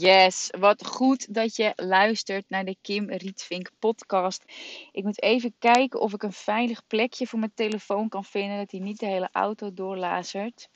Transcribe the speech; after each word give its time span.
Yes, 0.00 0.50
wat 0.58 0.86
goed 0.86 1.34
dat 1.34 1.56
je 1.56 1.72
luistert 1.76 2.44
naar 2.48 2.64
de 2.64 2.76
Kim 2.82 3.10
Rietvink 3.10 3.70
podcast. 3.78 4.44
Ik 4.92 5.04
moet 5.04 5.22
even 5.22 5.54
kijken 5.58 6.00
of 6.00 6.12
ik 6.12 6.22
een 6.22 6.32
veilig 6.32 6.86
plekje 6.86 7.26
voor 7.26 7.38
mijn 7.38 7.54
telefoon 7.54 8.08
kan 8.08 8.24
vinden, 8.24 8.58
dat 8.58 8.70
hij 8.70 8.80
niet 8.80 8.98
de 8.98 9.06
hele 9.06 9.28
auto 9.32 9.72
doorlazert. 9.74 10.68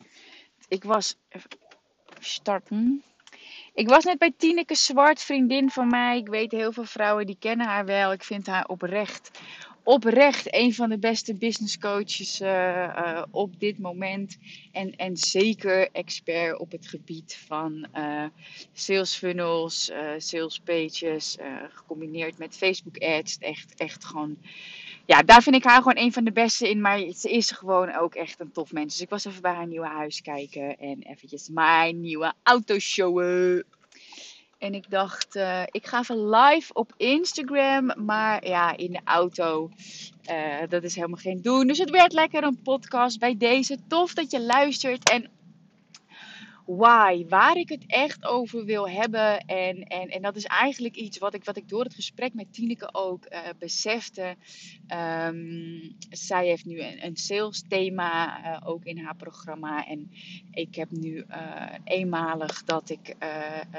Ik 0.69 0.85
was 0.85 1.17
starten. 2.19 3.05
Ik 3.75 3.89
was 3.89 4.05
net 4.05 4.19
bij 4.19 4.33
Tineke 4.37 4.75
Zwart, 4.75 5.23
vriendin 5.23 5.71
van 5.71 5.89
mij. 5.89 6.19
Ik 6.19 6.29
weet 6.29 6.53
heel 6.53 6.73
veel 6.73 6.85
vrouwen 6.85 7.27
die 7.27 7.39
kennen 7.39 7.67
haar 7.67 7.85
wel. 7.85 8.13
Ik 8.13 8.25
vind 8.25 8.47
haar 8.47 8.67
oprecht 8.67 9.31
oprecht 9.85 10.55
een 10.55 10.75
van 10.75 10.89
de 10.89 10.99
beste 10.99 11.35
business 11.35 11.79
coaches 11.79 12.41
uh, 12.41 12.49
uh, 12.49 13.23
op 13.31 13.61
dit 13.61 13.79
moment. 13.79 14.39
En, 14.73 14.97
en 14.97 15.17
zeker 15.17 15.89
expert 15.93 16.59
op 16.59 16.73
het 16.73 16.87
gebied 16.87 17.39
van 17.47 17.87
uh, 17.97 18.25
sales 18.73 19.17
funnels, 19.17 19.93
sales 20.19 20.61
pages, 20.65 21.37
gecombineerd 21.73 22.39
met 22.39 22.57
Facebook 22.57 22.99
ads. 22.99 23.39
Echt, 23.39 23.75
echt 23.75 24.05
gewoon. 24.05 24.37
Ja, 25.07 25.23
daar 25.23 25.43
vind 25.43 25.57
ik 25.57 25.65
haar 25.65 25.79
gewoon 25.79 25.99
een 25.99 26.13
van 26.13 26.25
de 26.25 26.33
beste 26.33 26.71
in. 26.71 26.81
Maar 26.81 26.99
ze 27.17 27.31
is 27.31 27.51
gewoon 27.51 27.95
ook 27.95 28.15
echt 28.15 28.41
een 28.41 28.53
tof 28.53 28.73
mens. 28.73 28.93
Dus 28.93 29.03
ik 29.03 29.11
was 29.11 29.25
even 29.25 29.43
bij 29.43 29.55
haar 29.55 29.67
nieuwe 29.67 29.87
huis 29.87 30.23
kijken. 30.23 30.79
En 30.79 31.03
eventjes 31.03 31.49
mijn 31.49 32.01
nieuwe 32.01 32.33
auto 32.43 32.79
showen. 32.79 33.65
En 34.65 34.75
ik 34.75 34.91
dacht, 34.91 35.37
uh, 35.37 35.63
ik 35.71 35.87
ga 35.87 35.99
even 35.99 36.31
live 36.31 36.73
op 36.73 36.93
Instagram. 36.97 38.05
Maar 38.05 38.47
ja, 38.47 38.77
in 38.77 38.93
de 38.93 39.01
auto. 39.05 39.71
Uh, 40.31 40.69
dat 40.69 40.83
is 40.83 40.95
helemaal 40.95 41.19
geen 41.19 41.43
doen. 41.43 41.67
Dus 41.67 41.79
het 41.79 41.91
werd 41.91 42.13
lekker 42.13 42.43
een 42.43 42.63
podcast 42.63 43.19
bij 43.19 43.37
deze. 43.37 43.79
Tof 43.89 44.15
dat 44.15 44.31
je 44.31 44.43
luistert. 44.43 45.11
En 45.11 45.31
waar 46.65 47.57
ik 47.57 47.69
het 47.69 47.85
echt 47.87 48.25
over 48.25 48.65
wil 48.65 48.89
hebben. 48.89 49.39
En, 49.39 49.83
en, 49.83 50.09
en 50.09 50.23
dat 50.23 50.37
is 50.37 50.45
eigenlijk 50.45 50.97
iets 50.97 51.19
wat 51.19 51.35
ik, 51.35 51.45
wat 51.45 51.57
ik 51.57 51.69
door 51.69 51.85
het 51.85 51.95
gesprek 51.95 52.35
met 52.35 52.53
Tineke 52.53 52.89
ook 52.93 53.27
uh, 53.33 53.39
besefte. 53.59 54.37
Um, 55.27 55.97
zij 56.11 56.47
heeft 56.47 56.65
nu 56.65 56.81
een, 56.81 57.05
een 57.05 57.17
sales 57.17 57.63
thema 57.69 58.41
uh, 58.41 58.69
ook 58.69 58.85
in 58.85 58.99
haar 58.99 59.17
programma. 59.17 59.87
En 59.87 60.11
ik 60.51 60.75
heb 60.75 60.91
nu 60.91 61.25
uh, 61.31 61.73
eenmalig 61.85 62.65
dat 62.65 62.91
ik 62.91 63.17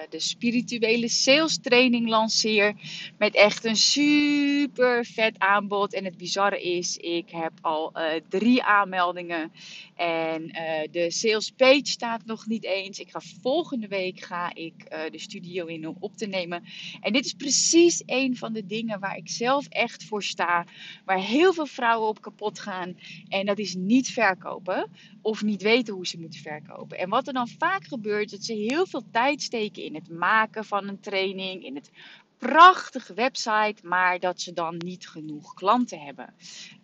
de 0.09 0.19
spirituele 0.19 1.08
sales 1.08 1.58
training 1.58 2.08
lanceer. 2.09 2.73
Met 3.17 3.36
echt 3.36 3.66
een 3.66 3.75
super 3.75 5.06
vet 5.06 5.39
aanbod. 5.39 5.94
En 5.94 6.06
het 6.06 6.17
bizarre 6.17 6.61
is, 6.61 6.97
ik 6.97 7.30
heb 7.30 7.52
al 7.61 7.94
drie 8.30 8.63
aanmeldingen. 8.63 9.52
En 9.95 10.47
de 10.91 11.11
sales 11.11 11.52
page 11.52 11.86
staat 11.86 12.25
nog 12.25 12.45
niet 12.45 12.63
eens. 12.76 13.00
Ik 13.00 13.12
ga 13.12 13.20
volgende 13.42 13.88
week 13.88 14.20
ga 14.20 14.54
ik 14.54 14.73
uh, 14.92 15.00
de 15.12 15.20
studio 15.20 15.66
in 15.66 15.88
om 15.88 15.95
op 16.00 16.18
te 16.18 16.26
nemen. 16.26 16.64
En 17.02 17.14
dit 17.14 17.25
is 17.25 17.34
precies 17.34 18.03
een 18.06 18.38
van 18.38 18.53
de 18.53 18.66
dingen 18.66 19.00
waar 19.00 19.18
ik 19.18 19.30
zelf 19.30 19.68
echt 19.68 20.03
voor 20.03 20.24
sta. 20.24 20.66
Waar 21.06 21.19
heel 21.19 21.53
veel 21.53 21.66
vrouwen 21.66 22.09
op 22.09 22.22
kapot 22.22 22.59
gaan. 22.59 22.97
En 23.28 23.46
dat 23.46 23.59
is 23.59 23.75
niet 23.75 24.09
verkopen. 24.09 24.90
Of 25.22 25.44
niet 25.44 25.62
weten 25.62 25.94
hoe 25.94 26.08
ze 26.08 26.19
moeten 26.19 26.40
verkopen. 26.40 26.97
En 26.97 27.09
wat 27.09 27.28
er 27.28 27.34
dan 27.34 27.47
vaak 27.47 27.86
gebeurt, 27.86 28.31
dat 28.31 28.44
ze 28.44 28.53
heel 28.53 28.86
veel 28.86 29.03
tijd 29.12 29.42
steken 29.42 29.84
in 29.84 29.96
het 29.96 30.09
maken 30.09 30.66
van 30.66 30.88
een 30.88 31.00
training. 31.00 31.63
In 31.66 31.75
het 31.75 31.92
prachtige 32.38 33.13
website, 33.13 33.75
maar 33.84 34.19
dat 34.19 34.41
ze 34.41 34.53
dan 34.53 34.78
niet 34.78 35.09
genoeg 35.09 35.53
klanten 35.53 36.00
hebben. 36.00 36.34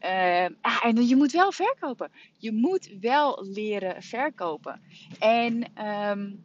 Uh, 0.01 0.43
en 0.83 1.07
je 1.07 1.15
moet 1.15 1.31
wel 1.31 1.51
verkopen. 1.51 2.11
Je 2.37 2.51
moet 2.51 2.89
wel 2.99 3.45
leren 3.45 4.03
verkopen. 4.03 4.81
En 5.19 5.53
um, 5.85 6.43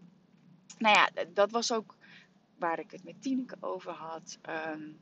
nou 0.78 0.94
ja, 0.94 1.08
dat 1.34 1.50
was 1.50 1.72
ook 1.72 1.96
waar 2.58 2.78
ik 2.78 2.90
het 2.90 3.04
met 3.04 3.22
Tineke 3.22 3.56
over 3.60 3.92
had. 3.92 4.38
Um, 4.74 4.98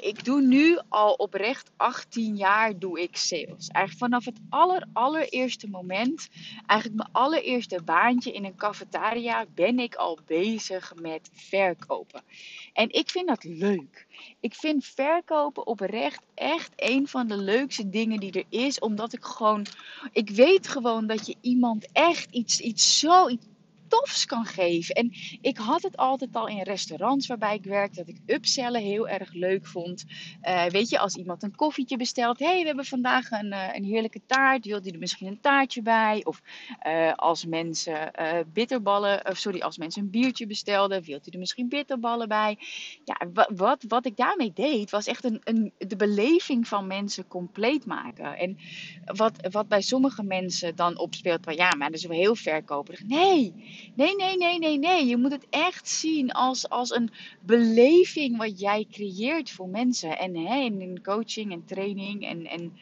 ik 0.00 0.24
doe 0.24 0.40
nu 0.40 0.78
al 0.88 1.12
oprecht 1.12 1.70
18 1.76 2.36
jaar 2.36 2.78
doe 2.78 3.00
ik 3.00 3.16
sales. 3.16 3.68
Eigenlijk 3.68 3.98
vanaf 3.98 4.24
het 4.24 4.40
aller, 4.48 4.86
allereerste 4.92 5.68
moment, 5.68 6.28
eigenlijk 6.66 6.98
mijn 7.02 7.24
allereerste 7.24 7.82
baantje 7.84 8.32
in 8.32 8.44
een 8.44 8.56
cafetaria, 8.56 9.46
ben 9.54 9.78
ik 9.78 9.94
al 9.94 10.18
bezig 10.26 10.94
met 10.94 11.30
verkopen. 11.32 12.22
En 12.72 12.92
ik 12.92 13.10
vind 13.10 13.28
dat 13.28 13.44
leuk. 13.44 14.06
Ik 14.40 14.54
vind 14.54 14.84
verkopen 14.84 15.66
oprecht 15.66 16.22
echt 16.34 16.72
een 16.76 17.08
van 17.08 17.26
de 17.26 17.36
leukste 17.36 17.88
dingen 17.88 18.20
die 18.20 18.32
er 18.32 18.60
is. 18.60 18.78
Omdat 18.78 19.12
ik 19.12 19.24
gewoon, 19.24 19.66
ik 20.12 20.30
weet 20.30 20.68
gewoon 20.68 21.06
dat 21.06 21.26
je 21.26 21.36
iemand 21.40 21.88
echt 21.92 22.30
iets, 22.30 22.60
iets 22.60 22.98
zo, 22.98 23.28
tofs 23.92 24.26
kan 24.26 24.44
geven. 24.44 24.94
En 24.94 25.12
ik 25.40 25.56
had 25.56 25.82
het 25.82 25.96
altijd 25.96 26.36
al 26.36 26.48
in 26.48 26.62
restaurants 26.62 27.26
waarbij 27.26 27.54
ik 27.54 27.64
werkte, 27.64 28.04
dat 28.04 28.08
ik 28.08 28.20
upsellen 28.26 28.80
heel 28.80 29.08
erg 29.08 29.32
leuk 29.32 29.66
vond. 29.66 30.04
Uh, 30.42 30.64
weet 30.64 30.88
je, 30.88 30.98
als 30.98 31.16
iemand 31.16 31.42
een 31.42 31.54
koffietje 31.54 31.96
bestelt, 31.96 32.38
hé, 32.38 32.46
hey, 32.46 32.60
we 32.60 32.66
hebben 32.66 32.84
vandaag 32.84 33.30
een, 33.30 33.52
uh, 33.52 33.68
een 33.72 33.84
heerlijke 33.84 34.20
taart, 34.26 34.64
wilt 34.64 34.86
u 34.86 34.90
er 34.90 34.98
misschien 34.98 35.26
een 35.26 35.40
taartje 35.40 35.82
bij? 35.82 36.24
Of 36.24 36.42
uh, 36.86 37.12
als 37.12 37.46
mensen 37.46 38.10
bitterballen, 38.52 39.22
sorry, 39.36 39.60
als 39.60 39.78
mensen 39.78 40.02
een 40.02 40.10
biertje 40.10 40.46
bestelden, 40.46 41.02
wilt 41.02 41.28
u 41.28 41.30
er 41.30 41.38
misschien 41.38 41.68
bitterballen 41.68 42.28
bij? 42.28 42.58
Ja, 43.04 43.44
wat, 43.54 43.84
wat 43.88 44.06
ik 44.06 44.16
daarmee 44.16 44.52
deed, 44.54 44.90
was 44.90 45.06
echt 45.06 45.24
een, 45.24 45.40
een, 45.44 45.72
de 45.78 45.96
beleving 45.96 46.68
van 46.68 46.86
mensen 46.86 47.28
compleet 47.28 47.86
maken. 47.86 48.38
En 48.38 48.58
wat, 49.04 49.48
wat 49.50 49.68
bij 49.68 49.82
sommige 49.82 50.22
mensen 50.22 50.76
dan 50.76 50.98
opspeelt, 50.98 51.44
van 51.44 51.54
ja, 51.54 51.74
maar 51.78 51.90
dat 51.90 51.98
is 51.98 52.06
wel 52.06 52.18
heel 52.18 52.36
verkoperig. 52.36 53.02
Nee, 53.02 53.54
Nee, 53.94 54.16
nee, 54.16 54.36
nee, 54.36 54.58
nee, 54.58 54.78
nee. 54.78 55.06
Je 55.06 55.16
moet 55.16 55.30
het 55.32 55.46
echt 55.50 55.88
zien 55.88 56.32
als, 56.32 56.68
als 56.68 56.90
een 56.90 57.10
beleving 57.40 58.36
wat 58.36 58.60
jij 58.60 58.86
creëert 58.90 59.50
voor 59.50 59.68
mensen. 59.68 60.18
En 60.18 60.36
hè, 60.36 60.56
in 60.60 61.02
coaching 61.02 61.52
en 61.52 61.64
training 61.64 62.24
en, 62.24 62.46
en 62.46 62.72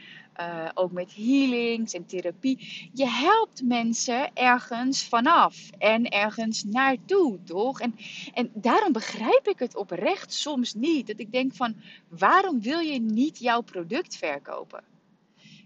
uh, 0.40 0.68
ook 0.74 0.92
met 0.92 1.14
healings 1.14 1.94
en 1.94 2.06
therapie. 2.06 2.88
Je 2.94 3.06
helpt 3.06 3.62
mensen 3.62 4.30
ergens 4.34 5.04
vanaf 5.04 5.70
en 5.78 6.08
ergens 6.08 6.64
naartoe, 6.64 7.38
toch? 7.44 7.80
En, 7.80 7.94
en 8.34 8.50
daarom 8.54 8.92
begrijp 8.92 9.48
ik 9.48 9.58
het 9.58 9.76
oprecht 9.76 10.32
soms 10.32 10.74
niet. 10.74 11.06
Dat 11.06 11.20
ik 11.20 11.32
denk 11.32 11.54
van, 11.54 11.74
waarom 12.08 12.60
wil 12.60 12.78
je 12.78 13.00
niet 13.00 13.38
jouw 13.38 13.60
product 13.60 14.16
verkopen? 14.16 14.89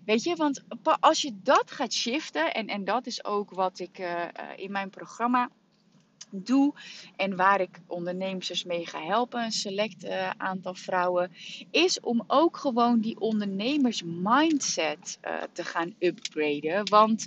Weet 0.04 0.22
je, 0.22 0.36
want 0.36 0.64
als 1.00 1.22
je 1.22 1.32
dat 1.42 1.70
gaat 1.70 1.92
shiften, 1.92 2.54
en, 2.54 2.66
en 2.66 2.84
dat 2.84 3.06
is 3.06 3.24
ook 3.24 3.50
wat 3.50 3.78
ik 3.78 3.98
uh, 3.98 4.24
in 4.56 4.72
mijn 4.72 4.90
programma 4.90 5.50
doe 6.30 6.74
en 7.16 7.36
waar 7.36 7.60
ik 7.60 7.80
ondernemers 7.86 8.64
mee 8.64 8.86
ga 8.86 9.02
helpen, 9.02 9.42
een 9.42 9.52
select 9.52 10.04
uh, 10.04 10.30
aantal 10.30 10.74
vrouwen, 10.74 11.32
is 11.70 12.00
om 12.00 12.24
ook 12.26 12.56
gewoon 12.56 13.00
die 13.00 13.20
ondernemers 13.20 14.02
mindset 14.06 15.18
te 15.52 15.64
gaan 15.64 15.94
upgraden. 15.98 16.88
Want 16.90 17.26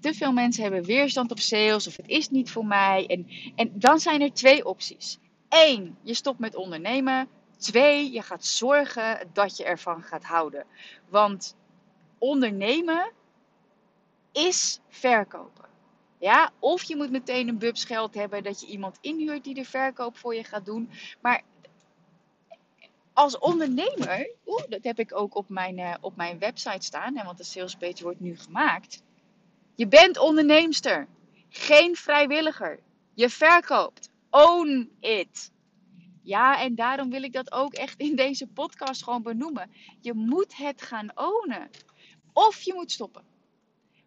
te 0.00 0.14
veel 0.14 0.32
mensen 0.32 0.62
hebben 0.62 0.84
weerstand 0.84 1.30
op 1.30 1.38
sales 1.38 1.86
of 1.86 1.96
het 1.96 2.08
is 2.08 2.30
niet 2.30 2.50
voor 2.50 2.66
mij. 2.66 3.06
En, 3.06 3.26
en 3.54 3.72
dan 3.74 3.98
zijn 3.98 4.20
er 4.20 4.32
twee 4.32 4.64
opties. 4.64 5.18
Eén, 5.48 5.96
je 6.02 6.14
stopt 6.14 6.38
met 6.38 6.54
ondernemen. 6.54 7.28
Twee, 7.56 8.12
je 8.12 8.22
gaat 8.22 8.44
zorgen 8.44 9.28
dat 9.32 9.56
je 9.56 9.64
ervan 9.64 10.02
gaat 10.02 10.24
houden. 10.24 10.64
Want 11.08 11.56
ondernemen 12.18 13.10
is 14.32 14.80
verkopen. 14.88 15.64
Ja, 16.18 16.52
of 16.58 16.82
je 16.82 16.96
moet 16.96 17.10
meteen 17.10 17.48
een 17.48 17.58
bubs 17.58 17.84
geld 17.84 18.14
hebben 18.14 18.42
dat 18.42 18.60
je 18.60 18.66
iemand 18.66 18.98
inhuurt 19.00 19.44
die 19.44 19.54
de 19.54 19.64
verkoop 19.64 20.16
voor 20.16 20.34
je 20.34 20.44
gaat 20.44 20.64
doen. 20.64 20.90
Maar 21.20 21.42
als 23.12 23.38
ondernemer, 23.38 24.30
dat 24.68 24.84
heb 24.84 24.98
ik 24.98 25.14
ook 25.14 25.34
op 25.34 25.48
mijn, 25.48 25.78
uh, 25.78 25.94
op 26.00 26.16
mijn 26.16 26.38
website 26.38 26.84
staan, 26.84 27.16
hè, 27.16 27.24
want 27.24 27.38
de 27.38 27.44
salespage 27.44 28.02
wordt 28.02 28.20
nu 28.20 28.36
gemaakt. 28.36 29.02
Je 29.74 29.88
bent 29.88 30.18
onderneemster, 30.18 31.08
geen 31.48 31.96
vrijwilliger. 31.96 32.80
Je 33.14 33.30
verkoopt. 33.30 34.10
Own 34.30 34.90
it. 35.00 35.50
Ja, 36.22 36.60
en 36.60 36.74
daarom 36.74 37.10
wil 37.10 37.22
ik 37.22 37.32
dat 37.32 37.52
ook 37.52 37.74
echt 37.74 38.00
in 38.00 38.16
deze 38.16 38.46
podcast 38.46 39.02
gewoon 39.02 39.22
benoemen. 39.22 39.70
Je 40.00 40.14
moet 40.14 40.56
het 40.56 40.82
gaan 40.82 41.10
ownen. 41.14 41.70
Of 42.36 42.62
je 42.62 42.74
moet 42.74 42.92
stoppen. 42.92 43.24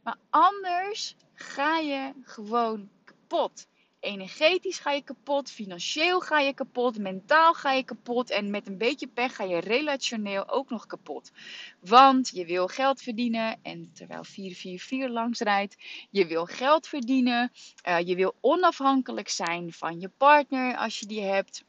Maar 0.04 0.18
anders 0.30 1.16
ga 1.34 1.78
je 1.78 2.14
gewoon 2.22 2.90
kapot. 3.04 3.68
Energetisch 4.00 4.80
ga 4.80 4.92
je 4.92 5.02
kapot, 5.02 5.52
financieel 5.52 6.20
ga 6.20 6.40
je 6.40 6.54
kapot, 6.54 6.98
mentaal 6.98 7.54
ga 7.54 7.72
je 7.72 7.84
kapot 7.84 8.30
en 8.30 8.50
met 8.50 8.68
een 8.68 8.78
beetje 8.78 9.08
pech 9.08 9.36
ga 9.36 9.44
je 9.44 9.60
relationeel 9.60 10.50
ook 10.50 10.70
nog 10.70 10.86
kapot. 10.86 11.32
Want 11.80 12.30
je 12.30 12.46
wil 12.46 12.68
geld 12.68 13.02
verdienen 13.02 13.60
en 13.62 13.92
terwijl 13.94 14.24
444 14.24 15.10
langs 15.10 15.40
rijdt, 15.40 15.76
je 16.10 16.26
wil 16.26 16.46
geld 16.46 16.88
verdienen, 16.88 17.52
uh, 17.88 18.00
je 18.00 18.16
wil 18.16 18.36
onafhankelijk 18.42 19.30
zijn 19.30 19.74
van 19.74 20.00
je 20.00 20.10
partner 20.18 20.78
als 20.78 21.00
je 21.00 21.06
die 21.06 21.22
hebt. 21.22 21.64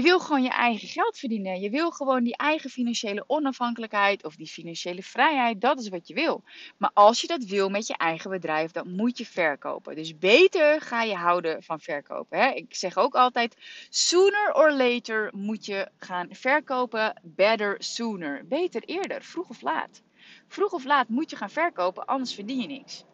Je 0.00 0.06
wil 0.06 0.20
gewoon 0.20 0.42
je 0.42 0.50
eigen 0.50 0.88
geld 0.88 1.18
verdienen. 1.18 1.60
Je 1.60 1.70
wil 1.70 1.90
gewoon 1.90 2.24
die 2.24 2.36
eigen 2.36 2.70
financiële 2.70 3.24
onafhankelijkheid 3.26 4.24
of 4.24 4.36
die 4.36 4.46
financiële 4.46 5.02
vrijheid. 5.02 5.60
Dat 5.60 5.80
is 5.80 5.88
wat 5.88 6.08
je 6.08 6.14
wil. 6.14 6.42
Maar 6.76 6.90
als 6.94 7.20
je 7.20 7.26
dat 7.26 7.44
wil 7.44 7.68
met 7.68 7.86
je 7.86 7.96
eigen 7.96 8.30
bedrijf, 8.30 8.70
dan 8.70 8.90
moet 8.90 9.18
je 9.18 9.26
verkopen. 9.26 9.96
Dus 9.96 10.18
beter 10.18 10.80
ga 10.80 11.02
je 11.02 11.14
houden 11.14 11.62
van 11.62 11.80
verkopen. 11.80 12.38
Hè? 12.38 12.50
Ik 12.50 12.74
zeg 12.74 12.96
ook 12.96 13.14
altijd: 13.14 13.56
sooner 13.88 14.54
or 14.54 14.72
later 14.72 15.30
moet 15.36 15.66
je 15.66 15.88
gaan 15.96 16.28
verkopen. 16.30 17.20
Better 17.22 17.76
sooner. 17.78 18.46
Beter 18.46 18.82
eerder, 18.82 19.22
vroeg 19.22 19.48
of 19.48 19.62
laat. 19.62 20.02
Vroeg 20.48 20.72
of 20.72 20.84
laat 20.84 21.08
moet 21.08 21.30
je 21.30 21.36
gaan 21.36 21.50
verkopen, 21.50 22.06
anders 22.06 22.34
verdien 22.34 22.60
je 22.60 22.66
niks. 22.66 23.04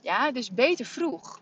Ja, 0.00 0.32
dus 0.32 0.52
beter 0.52 0.86
vroeg 0.86 1.41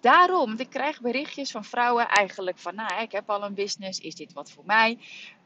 daarom, 0.00 0.46
want 0.46 0.60
ik 0.60 0.70
krijg 0.70 1.00
berichtjes 1.00 1.50
van 1.50 1.64
vrouwen 1.64 2.08
eigenlijk 2.08 2.58
van, 2.58 2.74
nou, 2.74 3.02
ik 3.02 3.12
heb 3.12 3.30
al 3.30 3.44
een 3.44 3.54
business, 3.54 4.00
is 4.00 4.14
dit 4.14 4.32
wat 4.32 4.50
voor 4.50 4.64
mij? 4.66 4.98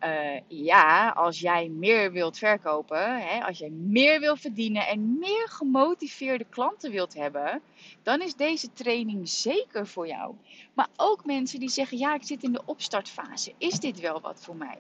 Uh, 0.05 0.41
ja, 0.47 1.09
als 1.09 1.41
jij 1.41 1.69
meer 1.69 2.13
wilt 2.13 2.39
verkopen, 2.39 3.27
hè, 3.27 3.45
als 3.45 3.59
jij 3.59 3.71
meer 3.71 4.21
wilt 4.21 4.41
verdienen 4.41 4.87
en 4.87 5.19
meer 5.19 5.49
gemotiveerde 5.49 6.47
klanten 6.51 6.91
wilt 6.91 7.15
hebben, 7.15 7.61
dan 8.03 8.21
is 8.21 8.35
deze 8.35 8.73
training 8.73 9.29
zeker 9.29 9.87
voor 9.87 10.07
jou. 10.07 10.35
Maar 10.75 10.89
ook 10.97 11.25
mensen 11.25 11.61
die 11.61 11.71
zeggen, 11.71 11.99
ja, 11.99 12.15
ik 12.15 12.25
zit 12.25 12.43
in 12.43 12.53
de 12.53 12.63
opstartfase, 12.65 13.53
is 13.59 13.81
dit 13.81 14.01
wel 14.01 14.21
wat 14.21 14.41
voor 14.45 14.57
mij? 14.57 14.79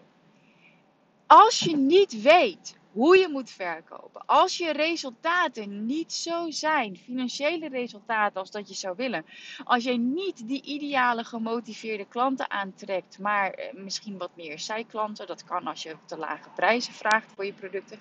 Als 1.27 1.59
je 1.59 1.77
niet 1.77 2.23
weet 2.23 2.81
hoe 2.93 3.17
je 3.17 3.29
moet 3.29 3.51
verkopen. 3.51 4.27
Als 4.27 4.57
je 4.57 4.73
resultaten 4.73 5.87
niet 5.87 6.13
zo 6.13 6.51
zijn, 6.51 6.97
financiële 6.97 7.69
resultaten 7.69 8.41
als 8.41 8.51
dat 8.51 8.69
je 8.69 8.75
zou 8.75 8.97
willen. 8.97 9.25
Als 9.65 9.85
je 9.85 9.99
niet 9.99 10.49
die 10.49 10.63
ideale 10.63 11.25
gemotiveerde 11.25 12.07
klanten 12.09 12.51
aantrekt, 12.51 13.19
maar 13.19 13.51
eh, 13.51 13.75
misschien 13.75 14.19
wat 14.19 14.31
meer 14.37 14.59
zijklanten. 14.59 15.27
Dat 15.27 15.45
kan 15.45 15.67
als 15.67 15.83
je 15.83 15.97
te 16.07 16.17
lage 16.17 16.49
prijzen 16.55 16.93
vraagt 16.93 17.33
voor 17.35 17.45
je 17.45 17.53
producten. 17.53 17.99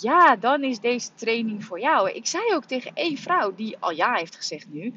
Ja, 0.00 0.36
dan 0.36 0.64
is 0.64 0.80
deze 0.80 1.14
training 1.14 1.64
voor 1.64 1.80
jou. 1.80 2.10
Ik 2.10 2.26
zei 2.26 2.54
ook 2.54 2.64
tegen 2.64 2.94
één 2.94 3.16
vrouw 3.16 3.54
die 3.54 3.76
al 3.78 3.90
ja 3.90 4.14
heeft 4.14 4.36
gezegd 4.36 4.68
nu. 4.68 4.94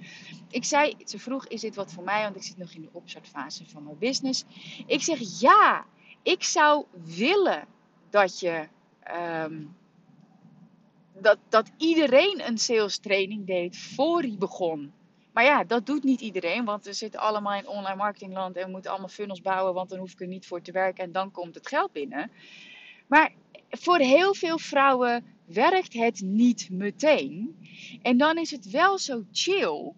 Ik 0.50 0.66
zei, 0.66 0.96
ze 1.06 1.20
vroeg, 1.20 1.48
is 1.48 1.62
dit 1.62 1.76
wat 1.76 1.94
voor 1.94 2.04
mij? 2.04 2.24
Want 2.24 2.36
ik 2.36 2.44
zit 2.44 2.58
nog 2.58 2.72
in 2.72 2.82
de 2.82 2.90
opstartfase 2.92 3.70
van 3.70 3.84
mijn 3.84 3.98
business. 3.98 4.44
Ik 4.86 5.02
zeg 5.02 5.20
ja, 5.40 5.86
ik 6.24 6.44
zou 6.44 6.86
willen 6.92 7.68
dat 8.10 8.40
je 8.40 8.68
Ehm, 9.10 9.64
dat, 11.14 11.38
dat 11.50 11.72
iedereen 11.78 12.48
een 12.48 12.58
sales 12.58 12.98
training 12.98 13.46
deed 13.46 13.78
voor 13.78 14.22
hij 14.22 14.36
begon. 14.40 14.94
Maar 15.34 15.44
ja, 15.44 15.64
dat 15.64 15.86
doet 15.86 16.04
niet 16.04 16.22
iedereen, 16.22 16.66
want 16.66 16.86
we 16.86 16.94
zitten 16.94 17.20
allemaal 17.20 17.54
in 17.54 17.68
online 17.68 17.96
marketingland 17.96 18.56
en 18.56 18.66
we 18.66 18.72
moeten 18.72 18.92
allemaal 18.92 19.10
funnels 19.10 19.42
bouwen, 19.42 19.74
want 19.74 19.90
dan 19.90 20.00
hoef 20.00 20.12
ik 20.12 20.22
er 20.22 20.28
niet 20.28 20.48
voor 20.48 20.62
te 20.62 20.72
werken 20.72 21.04
en 21.04 21.12
dan 21.12 21.32
komt 21.32 21.56
het 21.56 21.68
geld 21.68 21.92
binnen. 21.92 22.32
Maar 23.08 23.34
voor 23.70 23.98
heel 23.98 24.34
veel 24.34 24.58
vrouwen 24.58 25.26
werkt 25.46 25.94
het 25.94 26.22
niet 26.22 26.70
meteen. 26.72 27.56
En 28.02 28.18
dan 28.18 28.38
is 28.38 28.52
het 28.52 28.70
wel 28.70 28.98
zo 28.98 29.24
chill 29.32 29.94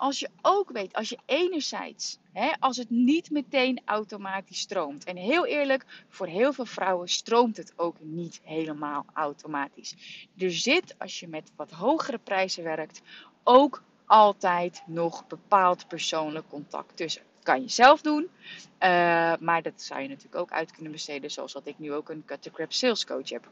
als 0.00 0.18
je 0.18 0.30
ook 0.42 0.70
weet, 0.70 0.92
als 0.92 1.08
je 1.08 1.18
enerzijds, 1.26 2.18
hè, 2.32 2.50
als 2.58 2.76
het 2.76 2.90
niet 2.90 3.30
meteen 3.30 3.80
automatisch 3.84 4.58
stroomt. 4.58 5.04
En 5.04 5.16
heel 5.16 5.46
eerlijk, 5.46 5.84
voor 6.08 6.26
heel 6.26 6.52
veel 6.52 6.64
vrouwen 6.64 7.08
stroomt 7.08 7.56
het 7.56 7.72
ook 7.76 7.96
niet 7.98 8.40
helemaal 8.44 9.04
automatisch. 9.12 9.94
Er 10.38 10.52
zit, 10.52 10.94
als 10.98 11.20
je 11.20 11.28
met 11.28 11.52
wat 11.56 11.70
hogere 11.70 12.18
prijzen 12.18 12.64
werkt, 12.64 13.00
ook 13.44 13.82
altijd 14.06 14.82
nog 14.86 15.26
bepaald 15.26 15.88
persoonlijk 15.88 16.48
contact 16.48 16.96
tussen. 16.96 17.22
Kan 17.42 17.60
je 17.60 17.68
zelf 17.68 18.00
doen, 18.00 18.22
uh, 18.22 18.28
maar 19.40 19.62
dat 19.62 19.82
zou 19.82 20.00
je 20.00 20.08
natuurlijk 20.08 20.36
ook 20.36 20.50
uit 20.50 20.70
kunnen 20.72 20.92
besteden, 20.92 21.30
zoals 21.30 21.52
dat 21.52 21.66
ik 21.66 21.78
nu 21.78 21.92
ook 21.92 22.08
een 22.08 22.24
cut 22.26 22.42
the 22.42 22.50
crap 22.50 22.72
sales 22.72 23.06
coach 23.06 23.28
heb. 23.28 23.48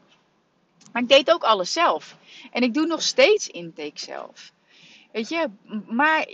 Maar 0.91 1.01
ik 1.01 1.09
deed 1.09 1.31
ook 1.31 1.43
alles 1.43 1.73
zelf. 1.73 2.17
En 2.51 2.63
ik 2.63 2.73
doe 2.73 2.85
nog 2.85 3.01
steeds 3.01 3.47
intake 3.47 3.99
zelf. 3.99 4.51
Weet 5.11 5.29
je, 5.29 5.49
maar 5.87 6.27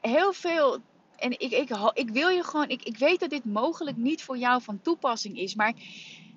heel 0.00 0.32
veel. 0.32 0.78
En 1.16 1.30
ik, 1.30 1.50
ik, 1.50 1.70
ik 1.94 2.10
wil 2.10 2.28
je 2.28 2.44
gewoon. 2.44 2.68
Ik, 2.68 2.82
ik 2.82 2.98
weet 2.98 3.20
dat 3.20 3.30
dit 3.30 3.44
mogelijk 3.44 3.96
niet 3.96 4.22
voor 4.22 4.38
jou 4.38 4.62
van 4.62 4.80
toepassing 4.82 5.38
is. 5.38 5.54
Maar 5.54 5.72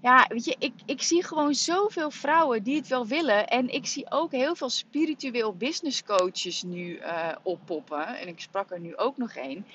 ja, 0.02 0.26
weet 0.28 0.46
je, 0.46 0.56
ik, 0.60 0.74
ik 0.86 1.02
zie 1.02 1.24
gewoon 1.24 1.54
zoveel 1.54 2.12
vrouwen 2.12 2.64
die 2.64 2.76
het 2.76 2.88
wel 2.88 3.08
willen. 3.08 3.48
En 3.48 3.70
ik 3.70 3.86
zie 3.86 4.12
ook 4.12 4.32
heel 4.32 4.56
veel 4.56 4.70
spiritueel 4.70 5.56
business 5.56 6.04
coaches 6.04 6.64
nu 6.64 6.98
uh, 6.98 7.32
oppoppen. 7.44 8.08
En 8.08 8.28
ik 8.28 8.40
sprak 8.40 8.72
er 8.72 8.80
nu 8.80 8.98
ook 8.98 9.18
nog 9.18 9.36
één. 9.36 9.66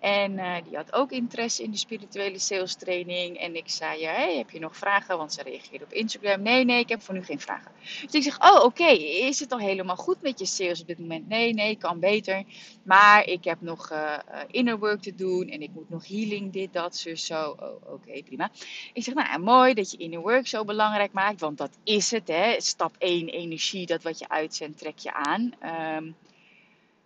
En 0.00 0.32
uh, 0.32 0.54
die 0.64 0.76
had 0.76 0.92
ook 0.92 1.10
interesse 1.10 1.62
in 1.62 1.70
de 1.70 1.76
spirituele 1.76 2.38
sales 2.38 2.74
training. 2.74 3.38
En 3.38 3.56
ik 3.56 3.68
zei, 3.68 4.00
ja, 4.00 4.12
heb 4.12 4.50
je 4.50 4.58
nog 4.58 4.76
vragen? 4.76 5.18
Want 5.18 5.32
ze 5.32 5.42
reageerde 5.42 5.84
op 5.84 5.92
Instagram. 5.92 6.42
Nee, 6.42 6.64
nee, 6.64 6.78
ik 6.78 6.88
heb 6.88 7.02
voor 7.02 7.14
nu 7.14 7.24
geen 7.24 7.40
vragen. 7.40 7.70
Dus 8.02 8.14
ik 8.14 8.22
zeg, 8.22 8.52
oh, 8.52 8.64
oké, 8.64 8.88
is 8.88 9.40
het 9.40 9.52
al 9.52 9.58
helemaal 9.58 9.96
goed 9.96 10.22
met 10.22 10.38
je 10.38 10.46
sales 10.46 10.80
op 10.80 10.86
dit 10.86 10.98
moment? 10.98 11.28
Nee, 11.28 11.54
nee, 11.54 11.76
kan 11.76 12.00
beter. 12.00 12.44
Maar 12.82 13.26
ik 13.26 13.44
heb 13.44 13.60
nog 13.60 13.92
uh, 13.92 14.18
inner 14.50 14.78
work 14.78 15.00
te 15.02 15.14
doen. 15.14 15.48
En 15.48 15.62
ik 15.62 15.70
moet 15.74 15.90
nog 15.90 16.08
healing, 16.08 16.52
dit, 16.52 16.72
dat, 16.72 16.96
zo, 16.96 17.14
zo. 17.14 17.56
Oh, 17.60 17.92
oké, 17.92 18.22
prima. 18.22 18.50
Ik 18.92 19.02
zeg, 19.02 19.14
nou, 19.14 19.40
mooi 19.40 19.74
dat 19.74 19.90
je 19.90 19.96
inner 19.96 20.20
work 20.20 20.46
zo 20.46 20.64
belangrijk 20.64 21.12
maakt. 21.12 21.40
Want 21.40 21.58
dat 21.58 21.78
is 21.84 22.10
het, 22.10 22.28
hè. 22.28 22.60
Stap 22.60 22.94
1, 22.98 23.28
energie, 23.28 23.86
dat 23.86 24.02
wat 24.02 24.18
je 24.18 24.28
uitzendt, 24.28 24.78
trek 24.78 24.98
je 24.98 25.12
aan. 25.12 25.52
Um, 25.96 26.16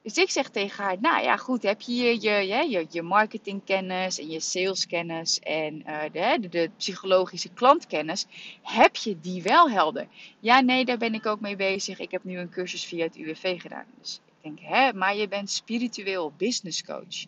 dus 0.04 0.16
ik 0.16 0.30
zeg 0.30 0.48
tegen 0.48 0.84
haar, 0.84 0.96
nou 1.00 1.22
ja 1.22 1.36
goed, 1.36 1.62
heb 1.62 1.80
je 1.80 1.94
je, 1.94 2.20
je, 2.20 2.68
je, 2.70 2.86
je 2.90 3.02
marketingkennis 3.02 4.18
en 4.18 4.30
je 4.30 4.40
saleskennis 4.40 5.40
en 5.40 5.82
uh, 5.86 6.02
de, 6.12 6.48
de, 6.48 6.70
psychologische 6.76 7.48
klantkennis, 7.48 8.26
heb 8.62 8.96
je 8.96 9.20
die 9.20 9.42
wel 9.42 9.70
helder? 9.70 10.06
Ja, 10.40 10.60
nee, 10.60 10.84
daar 10.84 10.98
ben 10.98 11.14
ik 11.14 11.26
ook 11.26 11.40
mee 11.40 11.56
bezig. 11.56 11.98
Ik 11.98 12.10
heb 12.10 12.24
nu 12.24 12.38
een 12.38 12.50
cursus 12.50 12.84
via 12.84 13.04
het 13.04 13.16
UWV 13.16 13.60
gedaan. 13.60 13.84
Dus 13.98 14.20
denk, 14.44 14.58
hè, 14.60 14.92
maar 14.92 15.16
je 15.16 15.28
bent 15.28 15.50
spiritueel 15.50 16.32
business 16.36 16.84
coach. 16.84 17.24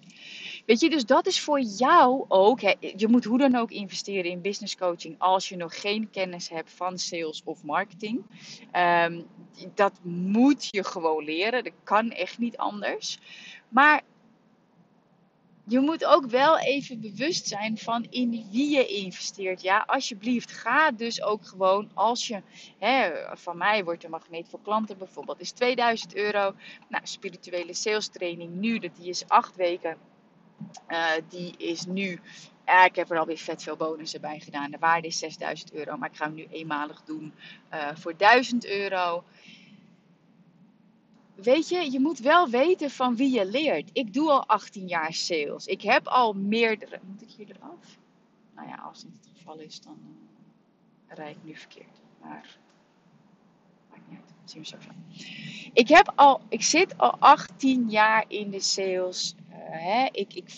Weet 0.67 0.81
je, 0.81 0.91
dus 0.91 1.07
dat 1.07 1.27
is 1.27 1.41
voor 1.41 1.61
jou 1.61 2.25
ook. 2.29 2.61
Hè, 2.61 2.75
je 2.97 3.09
moet 3.09 3.25
hoe 3.25 3.39
dan 3.39 3.57
ook 3.57 3.71
investeren 3.71 4.31
in 4.31 4.41
business 4.41 4.77
coaching 4.77 5.15
als 5.19 5.49
je 5.49 5.57
nog 5.57 5.81
geen 5.81 6.11
kennis 6.11 6.49
hebt 6.49 6.73
van 6.73 6.99
sales 6.99 7.43
of 7.45 7.65
marketing. 7.65 8.23
Um, 8.77 9.27
dat 9.75 9.93
moet 10.03 10.69
je 10.71 10.85
gewoon 10.85 11.25
leren. 11.25 11.65
Dat 11.65 11.73
kan 11.83 12.11
echt 12.11 12.39
niet 12.39 12.57
anders. 12.57 13.19
Maar 13.69 14.03
je 15.69 15.81
moet 15.81 16.05
ook 16.05 16.27
wel 16.27 16.59
even 16.59 17.01
bewust 17.01 17.47
zijn 17.47 17.79
van 17.79 18.07
in 18.11 18.31
wie 18.31 18.71
je 18.71 18.87
investeert. 18.87 19.63
Ja, 19.63 19.85
alsjeblieft, 19.87 20.53
ga 20.53 20.91
dus 20.91 21.23
ook 21.23 21.47
gewoon 21.47 21.91
als 21.95 22.27
je, 22.27 22.43
hè, 22.79 23.13
van 23.37 23.57
mij 23.57 23.85
wordt 23.85 24.05
een 24.05 24.11
magneet 24.11 24.49
voor 24.49 24.61
klanten 24.63 24.99
bijvoorbeeld, 24.99 25.41
is 25.41 25.51
2000 25.51 26.15
euro. 26.15 26.55
Nou, 26.89 27.07
spirituele 27.07 27.75
sales 27.75 28.09
training 28.09 28.55
nu, 28.55 28.79
dat 28.79 28.97
die 28.97 29.09
is 29.09 29.29
acht 29.29 29.57
weken. 29.57 29.97
Uh, 30.89 31.11
die 31.29 31.55
is 31.57 31.85
nu, 31.87 32.21
ik 32.85 32.97
heb 32.97 33.11
er 33.11 33.19
alweer 33.19 33.39
vet 33.39 33.63
veel 33.63 33.77
bonussen 33.77 34.21
bij 34.21 34.41
gedaan. 34.41 34.71
De 34.71 34.79
waarde 34.79 35.07
is 35.07 35.19
6000 35.19 35.73
euro, 35.73 35.97
maar 35.97 36.11
ik 36.11 36.17
ga 36.17 36.25
hem 36.25 36.35
nu 36.35 36.47
eenmalig 36.51 37.03
doen 37.03 37.35
uh, 37.75 37.89
voor 37.95 38.17
1000 38.17 38.67
euro 38.67 39.25
weet 41.37 41.69
je, 41.69 41.91
je 41.91 42.01
moet 42.01 42.19
wel 42.19 42.49
weten 42.49 42.91
van 42.91 43.17
wie 43.17 43.35
je 43.35 43.47
leert. 43.47 43.91
Ik 43.93 44.13
doe 44.13 44.31
al 44.31 44.47
18 44.47 44.87
jaar 44.89 45.13
sales. 45.13 45.67
Ik 45.67 45.83
heb 45.83 46.07
al 46.07 46.33
meerdere. 46.33 47.01
Moet 47.03 47.23
ik 47.23 47.31
hier 47.31 47.47
eraf? 47.51 47.99
Nou 48.55 48.69
ja, 48.69 48.75
als 48.75 49.03
het 49.03 49.13
het 49.13 49.29
geval 49.37 49.59
is, 49.59 49.81
dan 49.81 49.99
uh, 50.01 51.17
rijd 51.17 51.37
ik 51.37 51.45
nu 51.45 51.57
verkeerd. 51.57 52.01
Maar 52.21 52.59
maakt 53.91 54.03
niet 54.09 54.19
uit. 54.19 54.51
Zien 54.51 54.63
we 54.63 54.67
zo 54.69 54.77
van. 54.81 54.95
Ik, 55.73 55.89
heb 55.89 56.13
al, 56.15 56.41
ik 56.49 56.63
zit 56.63 56.99
al 56.99 57.17
18 57.19 57.91
jaar 57.91 58.25
in 58.29 58.51
de 58.51 58.61
sales. 58.61 59.35
Ik, 60.13 60.35
ik 60.35 60.51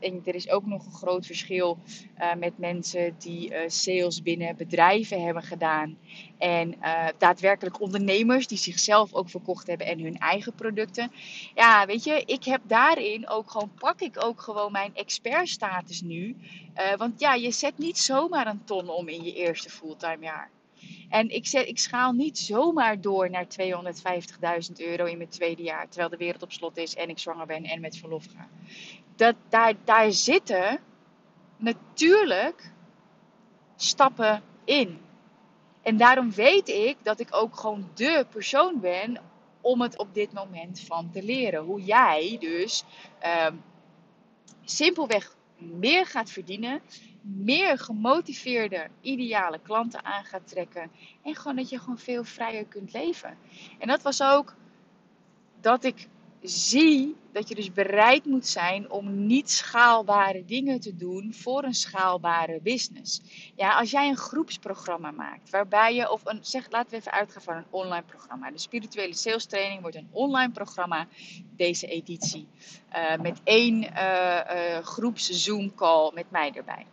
en 0.00 0.20
er 0.24 0.34
is 0.34 0.50
ook 0.50 0.66
nog 0.66 0.86
een 0.86 0.92
groot 0.92 1.26
verschil 1.26 1.78
uh, 2.18 2.34
met 2.34 2.58
mensen 2.58 3.14
die 3.18 3.50
uh, 3.50 3.58
sales 3.66 4.22
binnen 4.22 4.56
bedrijven 4.56 5.24
hebben 5.24 5.42
gedaan. 5.42 5.98
En 6.38 6.74
uh, 6.82 7.06
daadwerkelijk 7.18 7.80
ondernemers 7.80 8.46
die 8.46 8.58
zichzelf 8.58 9.14
ook 9.14 9.30
verkocht 9.30 9.66
hebben 9.66 9.86
en 9.86 10.00
hun 10.00 10.18
eigen 10.18 10.54
producten. 10.54 11.12
Ja, 11.54 11.86
weet 11.86 12.04
je, 12.04 12.22
ik 12.26 12.44
heb 12.44 12.60
daarin 12.66 13.28
ook 13.28 13.50
gewoon, 13.50 13.72
pak 13.78 14.00
ik 14.00 14.24
ook 14.24 14.40
gewoon 14.40 14.72
mijn 14.72 14.94
expertstatus 14.94 16.00
nu. 16.00 16.36
want 16.96 17.20
ja, 17.20 17.34
je 17.34 17.50
zet 17.50 17.78
niet 17.78 17.98
zomaar 17.98 18.46
een 18.46 18.64
ton 18.64 18.88
om 18.88 19.08
in 19.08 19.22
je 19.22 19.34
eerste 19.34 19.70
fulltime 19.70 20.24
jaar. 20.24 20.50
En 21.08 21.28
ik, 21.28 21.46
zet, 21.46 21.68
ik 21.68 21.78
schaal 21.78 22.12
niet 22.12 22.38
zomaar 22.38 23.00
door 23.00 23.30
naar 23.30 23.46
250.000 23.46 24.72
euro 24.76 25.04
in 25.04 25.16
mijn 25.16 25.28
tweede 25.28 25.62
jaar, 25.62 25.88
terwijl 25.88 26.10
de 26.10 26.16
wereld 26.16 26.42
op 26.42 26.52
slot 26.52 26.76
is 26.76 26.94
en 26.94 27.08
ik 27.08 27.18
zwanger 27.18 27.46
ben 27.46 27.64
en 27.64 27.80
met 27.80 27.96
verlof 27.96 28.24
ga. 28.36 28.48
Dat, 29.16 29.34
daar, 29.48 29.74
daar 29.84 30.12
zitten 30.12 30.80
natuurlijk 31.56 32.72
stappen 33.76 34.42
in. 34.64 35.00
En 35.82 35.96
daarom 35.96 36.32
weet 36.32 36.68
ik 36.68 36.96
dat 37.02 37.20
ik 37.20 37.28
ook 37.30 37.56
gewoon 37.56 37.90
de 37.94 38.26
persoon 38.30 38.80
ben 38.80 39.20
om 39.60 39.80
het 39.80 39.98
op 39.98 40.14
dit 40.14 40.32
moment 40.32 40.80
van 40.80 41.10
te 41.10 41.22
leren. 41.22 41.64
Hoe 41.64 41.80
jij 41.80 42.36
dus 42.40 42.84
um, 43.46 43.62
simpelweg 44.64 45.36
meer 45.56 46.06
gaat 46.06 46.30
verdienen, 46.30 46.80
meer 47.24 47.78
gemotiveerde, 47.78 48.88
ideale 49.00 49.60
klanten 49.62 50.04
aan 50.04 50.24
gaat 50.24 50.48
trekken 50.48 50.90
en 51.22 51.34
gewoon 51.34 51.56
dat 51.56 51.68
je 51.68 51.78
gewoon 51.78 51.98
veel 51.98 52.24
vrijer 52.24 52.64
kunt 52.64 52.92
leven. 52.92 53.38
En 53.78 53.88
dat 53.88 54.02
was 54.02 54.22
ook 54.22 54.54
dat 55.60 55.84
ik 55.84 56.08
zie 56.42 57.16
dat 57.32 57.48
je 57.48 57.54
dus 57.54 57.72
bereid 57.72 58.24
moet 58.24 58.46
zijn 58.46 58.90
om 58.90 59.26
niet 59.26 59.50
schaalbare 59.50 60.44
dingen 60.44 60.80
te 60.80 60.96
doen 60.96 61.34
voor 61.34 61.64
een 61.64 61.74
schaalbare 61.74 62.60
business. 62.62 63.22
Ja, 63.56 63.78
als 63.78 63.90
jij 63.90 64.08
een 64.08 64.16
groepsprogramma 64.16 65.10
maakt, 65.10 65.50
waarbij 65.50 65.94
je, 65.94 66.10
of 66.10 66.20
een, 66.24 66.38
zeg, 66.40 66.70
laten 66.70 66.90
we 66.90 66.96
even 66.96 67.12
uitgaan 67.12 67.42
van 67.42 67.56
een 67.56 67.66
online 67.70 68.04
programma. 68.04 68.50
De 68.50 68.58
spirituele 68.58 69.14
sales 69.14 69.44
training 69.44 69.80
wordt 69.80 69.96
een 69.96 70.08
online 70.10 70.52
programma, 70.52 71.06
deze 71.56 71.86
editie. 71.86 72.48
Uh, 72.94 73.16
met 73.20 73.40
één 73.44 73.82
uh, 73.82 74.40
uh, 74.54 74.78
groeps 74.78 75.30
Zoom 75.30 75.74
call 75.74 76.10
met 76.14 76.30
mij 76.30 76.52
erbij. 76.52 76.86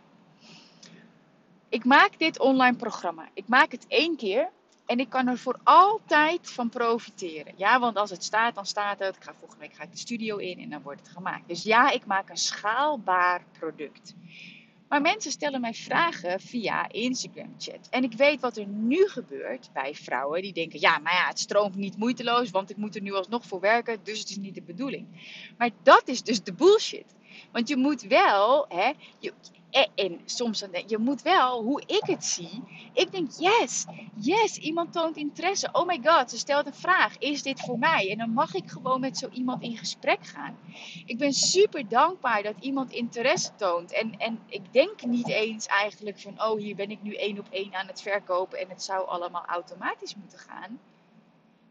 Ik 1.72 1.84
maak 1.84 2.18
dit 2.18 2.38
online 2.38 2.76
programma. 2.76 3.28
Ik 3.34 3.48
maak 3.48 3.72
het 3.72 3.86
één 3.88 4.16
keer 4.16 4.48
en 4.86 5.00
ik 5.00 5.08
kan 5.08 5.28
er 5.28 5.38
voor 5.38 5.58
altijd 5.62 6.50
van 6.50 6.68
profiteren. 6.68 7.52
Ja, 7.56 7.80
want 7.80 7.96
als 7.96 8.10
het 8.10 8.24
staat, 8.24 8.54
dan 8.54 8.66
staat 8.66 8.98
het. 8.98 9.16
Ik 9.16 9.22
ga 9.22 9.34
volgende 9.38 9.66
week 9.66 9.74
ga 9.74 9.82
ik 9.82 9.90
de 9.90 9.98
studio 9.98 10.36
in 10.36 10.58
en 10.58 10.70
dan 10.70 10.82
wordt 10.82 11.00
het 11.00 11.08
gemaakt. 11.08 11.48
Dus 11.48 11.62
ja, 11.62 11.90
ik 11.90 12.06
maak 12.06 12.28
een 12.28 12.36
schaalbaar 12.36 13.44
product. 13.58 14.14
Maar 14.88 15.00
mensen 15.00 15.30
stellen 15.30 15.60
mij 15.60 15.74
vragen 15.74 16.40
via 16.40 16.88
Instagram 16.90 17.54
chat. 17.58 17.88
En 17.90 18.04
ik 18.04 18.12
weet 18.12 18.40
wat 18.40 18.56
er 18.56 18.66
nu 18.66 19.08
gebeurt 19.08 19.70
bij 19.72 19.94
vrouwen 19.94 20.42
die 20.42 20.52
denken: 20.52 20.80
ja, 20.80 20.98
maar 20.98 21.14
ja, 21.14 21.26
het 21.26 21.38
stroomt 21.38 21.76
niet 21.76 21.96
moeiteloos, 21.96 22.50
want 22.50 22.70
ik 22.70 22.76
moet 22.76 22.94
er 22.94 23.02
nu 23.02 23.12
alsnog 23.12 23.46
voor 23.46 23.60
werken, 23.60 23.98
dus 24.02 24.18
het 24.18 24.30
is 24.30 24.36
niet 24.36 24.54
de 24.54 24.62
bedoeling. 24.62 25.06
Maar 25.58 25.70
dat 25.82 26.02
is 26.04 26.22
dus 26.22 26.42
de 26.42 26.52
bullshit. 26.52 27.14
Want 27.52 27.68
je 27.68 27.76
moet 27.76 28.02
wel, 28.02 28.66
hè, 28.68 28.92
je, 29.18 29.32
en, 29.94 30.20
soms 30.24 30.60
dan 30.60 30.70
denk 30.70 30.90
je 30.90 30.98
moet 30.98 31.22
wel, 31.22 31.62
hoe 31.62 31.82
ik 31.86 32.02
het 32.04 32.24
zie. 32.24 32.62
Ik 32.92 33.12
denk, 33.12 33.30
yes, 33.38 33.84
yes, 34.14 34.56
iemand 34.56 34.92
toont 34.92 35.16
interesse. 35.16 35.68
Oh 35.72 35.86
my 35.86 36.00
god, 36.04 36.30
ze 36.30 36.38
stelt 36.38 36.66
een 36.66 36.74
vraag. 36.74 37.18
Is 37.18 37.42
dit 37.42 37.60
voor 37.60 37.78
mij? 37.78 38.10
En 38.10 38.18
dan 38.18 38.30
mag 38.30 38.54
ik 38.54 38.70
gewoon 38.70 39.00
met 39.00 39.18
zo 39.18 39.28
iemand 39.28 39.62
in 39.62 39.76
gesprek 39.76 40.26
gaan. 40.26 40.56
Ik 41.06 41.18
ben 41.18 41.32
super 41.32 41.88
dankbaar 41.88 42.42
dat 42.42 42.54
iemand 42.60 42.92
interesse 42.92 43.50
toont. 43.56 43.92
En, 43.92 44.18
en 44.18 44.38
ik 44.46 44.72
denk 44.72 45.04
niet 45.04 45.28
eens 45.28 45.66
eigenlijk 45.66 46.20
van, 46.20 46.42
oh 46.42 46.58
hier 46.58 46.74
ben 46.74 46.90
ik 46.90 47.02
nu 47.02 47.14
één 47.14 47.38
op 47.38 47.46
één 47.50 47.74
aan 47.74 47.86
het 47.86 48.02
verkopen. 48.02 48.58
En 48.58 48.68
het 48.68 48.82
zou 48.82 49.06
allemaal 49.06 49.44
automatisch 49.44 50.14
moeten 50.14 50.38
gaan. 50.38 50.78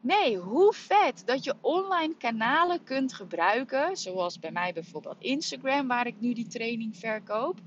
Nee, 0.03 0.37
hoe 0.37 0.73
vet 0.73 1.23
dat 1.25 1.43
je 1.43 1.55
online 1.61 2.15
kanalen 2.17 2.83
kunt 2.83 3.13
gebruiken, 3.13 3.97
zoals 3.97 4.39
bij 4.39 4.51
mij 4.51 4.73
bijvoorbeeld 4.73 5.21
Instagram, 5.21 5.87
waar 5.87 6.07
ik 6.07 6.15
nu 6.19 6.33
die 6.33 6.47
training 6.47 6.97
verkoop. 6.97 7.59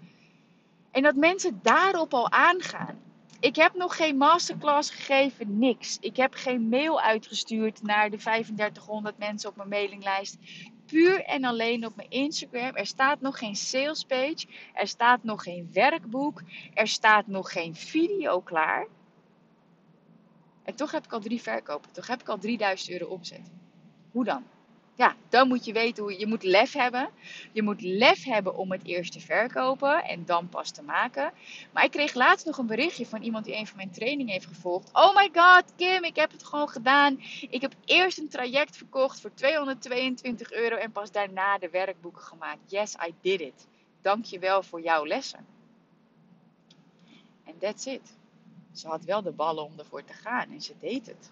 En 0.95 1.03
dat 1.03 1.15
mensen 1.15 1.59
daarop 1.63 2.15
al 2.15 2.31
aangaan. 2.31 3.03
Ik 3.41 3.57
heb 3.57 3.75
nog 3.75 3.97
geen 3.97 4.17
masterclass 4.17 4.91
gegeven, 4.91 5.59
niks. 5.59 5.99
Ik 6.01 6.17
heb 6.17 6.35
geen 6.35 6.69
mail 6.69 7.01
uitgestuurd 7.01 7.83
naar 7.83 8.11
de 8.11 8.17
3500 8.17 9.19
mensen 9.19 9.51
op 9.51 9.57
mijn 9.57 9.69
mailinglijst. 9.69 10.39
Puur 10.87 11.25
en 11.25 11.45
alleen 11.45 11.87
op 11.87 11.97
mijn 11.97 12.11
Instagram. 12.11 12.77
Er 12.77 12.87
staat 12.87 13.21
nog 13.21 13.39
geen 13.39 13.57
sales 13.57 14.05
page. 14.05 14.47
Er 14.75 14.87
staat 14.87 15.25
nog 15.25 15.43
geen 15.43 15.71
werkboek. 15.73 16.43
Er 16.75 16.89
staat 16.89 17.27
nog 17.27 17.53
geen 17.53 17.75
video 17.75 18.41
klaar. 18.41 18.87
En 20.63 20.75
toch 20.75 20.91
heb 20.91 21.05
ik 21.05 21.13
al 21.13 21.21
drie 21.21 21.43
verkopen. 21.43 21.93
Toch 21.93 22.07
heb 22.07 22.21
ik 22.21 22.29
al 22.29 22.39
3000 22.39 22.91
euro 22.91 23.07
omzet. 23.07 23.51
Hoe 24.11 24.25
dan? 24.25 24.45
Ja, 24.97 25.15
dan 25.29 25.49
moet 25.49 25.65
je 25.65 25.73
weten 25.73 26.03
hoe 26.03 26.19
je 26.19 26.27
moet 26.27 26.43
lef 26.43 26.73
hebben. 26.73 27.11
Je 27.53 27.63
moet 27.63 27.81
lef 27.81 28.25
hebben 28.25 28.57
om 28.57 28.73
het 28.73 28.85
eerst 28.85 29.13
te 29.13 29.21
verkopen 29.21 30.05
en 30.05 30.25
dan 30.25 30.49
pas 30.49 30.71
te 30.71 30.83
maken. 30.83 31.33
Maar 31.73 31.85
ik 31.85 31.91
kreeg 31.91 32.15
laatst 32.15 32.47
nog 32.47 32.59
een 32.59 32.67
berichtje 32.67 33.07
van 33.07 33.23
iemand 33.23 33.45
die 33.45 33.57
een 33.57 33.67
van 33.67 33.77
mijn 33.77 33.91
trainingen 33.91 34.33
heeft 34.33 34.47
gevolgd. 34.47 34.91
Oh 34.93 35.15
my 35.15 35.31
god, 35.33 35.65
Kim, 35.77 36.05
ik 36.05 36.17
heb 36.17 36.31
het 36.31 36.45
gewoon 36.45 36.69
gedaan. 36.69 37.21
Ik 37.51 37.61
heb 37.61 37.75
eerst 37.85 38.19
een 38.19 38.29
traject 38.29 38.77
verkocht 38.77 39.21
voor 39.21 39.35
222 39.35 40.53
euro 40.53 40.77
en 40.77 40.93
pas 40.93 41.11
daarna 41.11 41.59
de 41.59 41.71
werkboeken 41.71 42.23
gemaakt. 42.23 42.71
Yes, 42.71 42.95
I 43.09 43.15
did 43.21 43.41
it. 43.41 43.67
Dank 44.01 44.25
je 44.25 44.39
wel 44.39 44.63
voor 44.63 44.81
jouw 44.81 45.07
lessen. 45.07 45.47
En 47.45 47.59
that's 47.59 47.87
it. 47.87 48.17
Ze 48.73 48.89
had 48.89 49.05
wel 49.05 49.23
de 49.23 49.33
ballen 49.33 49.65
om 49.65 49.79
ervoor 49.79 50.05
te 50.05 50.13
gaan 50.13 50.51
en 50.51 50.61
ze 50.61 50.75
deed 50.81 51.07
het. 51.07 51.31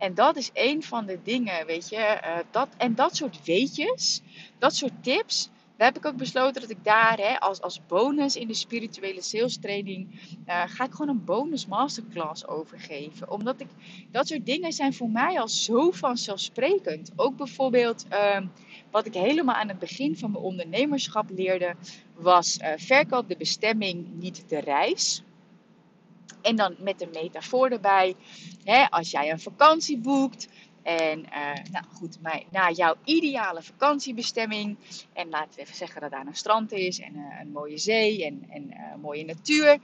En 0.00 0.14
dat 0.14 0.36
is 0.36 0.50
een 0.52 0.82
van 0.82 1.06
de 1.06 1.18
dingen, 1.22 1.66
weet 1.66 1.88
je. 1.88 1.96
Uh, 1.96 2.36
dat, 2.50 2.68
en 2.76 2.94
dat 2.94 3.16
soort 3.16 3.44
weetjes, 3.44 4.20
dat 4.58 4.74
soort 4.74 5.02
tips. 5.02 5.50
Daar 5.76 5.88
heb 5.88 5.98
ik 5.98 6.06
ook 6.06 6.16
besloten 6.16 6.60
dat 6.60 6.70
ik 6.70 6.84
daar 6.84 7.18
hè, 7.18 7.40
als, 7.40 7.60
als 7.60 7.80
bonus 7.86 8.36
in 8.36 8.46
de 8.46 8.54
spirituele 8.54 9.22
sales 9.22 9.58
training. 9.58 10.08
Uh, 10.48 10.62
ga 10.66 10.84
ik 10.84 10.90
gewoon 10.90 11.08
een 11.08 11.24
bonus 11.24 11.66
masterclass 11.66 12.46
overgeven. 12.46 13.30
Omdat 13.30 13.60
ik. 13.60 13.66
Dat 14.10 14.28
soort 14.28 14.46
dingen 14.46 14.72
zijn 14.72 14.94
voor 14.94 15.10
mij 15.10 15.40
al 15.40 15.48
zo 15.48 15.90
vanzelfsprekend. 15.90 17.12
Ook 17.16 17.36
bijvoorbeeld. 17.36 18.06
Uh, 18.12 18.40
wat 18.90 19.06
ik 19.06 19.14
helemaal 19.14 19.54
aan 19.54 19.68
het 19.68 19.78
begin 19.78 20.16
van 20.16 20.30
mijn 20.30 20.44
ondernemerschap 20.44 21.30
leerde. 21.30 21.74
Was 22.14 22.58
uh, 22.58 22.72
verkoop 22.76 23.28
de 23.28 23.36
bestemming, 23.36 24.06
niet 24.12 24.44
de 24.48 24.60
reis. 24.60 25.22
En 26.42 26.56
dan 26.56 26.74
met 26.78 27.02
een 27.02 27.10
metafoor 27.12 27.68
erbij. 27.68 28.14
Hè, 28.64 28.90
als 28.90 29.10
jij 29.10 29.30
een 29.30 29.40
vakantie 29.40 29.98
boekt. 29.98 30.48
En 30.82 31.18
uh, 31.18 31.52
nou 31.70 31.84
goed, 31.94 32.18
naar 32.50 32.72
jouw 32.72 32.94
ideale 33.04 33.62
vakantiebestemming. 33.62 34.76
En 35.12 35.28
laten 35.28 35.54
we 35.54 35.60
even 35.60 35.74
zeggen 35.76 36.00
dat 36.00 36.10
daar 36.10 36.26
een 36.26 36.36
strand 36.36 36.72
is. 36.72 37.00
En 37.00 37.16
uh, 37.16 37.40
een 37.40 37.50
mooie 37.52 37.78
zee. 37.78 38.24
En, 38.24 38.44
en 38.48 38.70
uh, 38.70 38.94
mooie 39.02 39.24
natuur. 39.24 39.78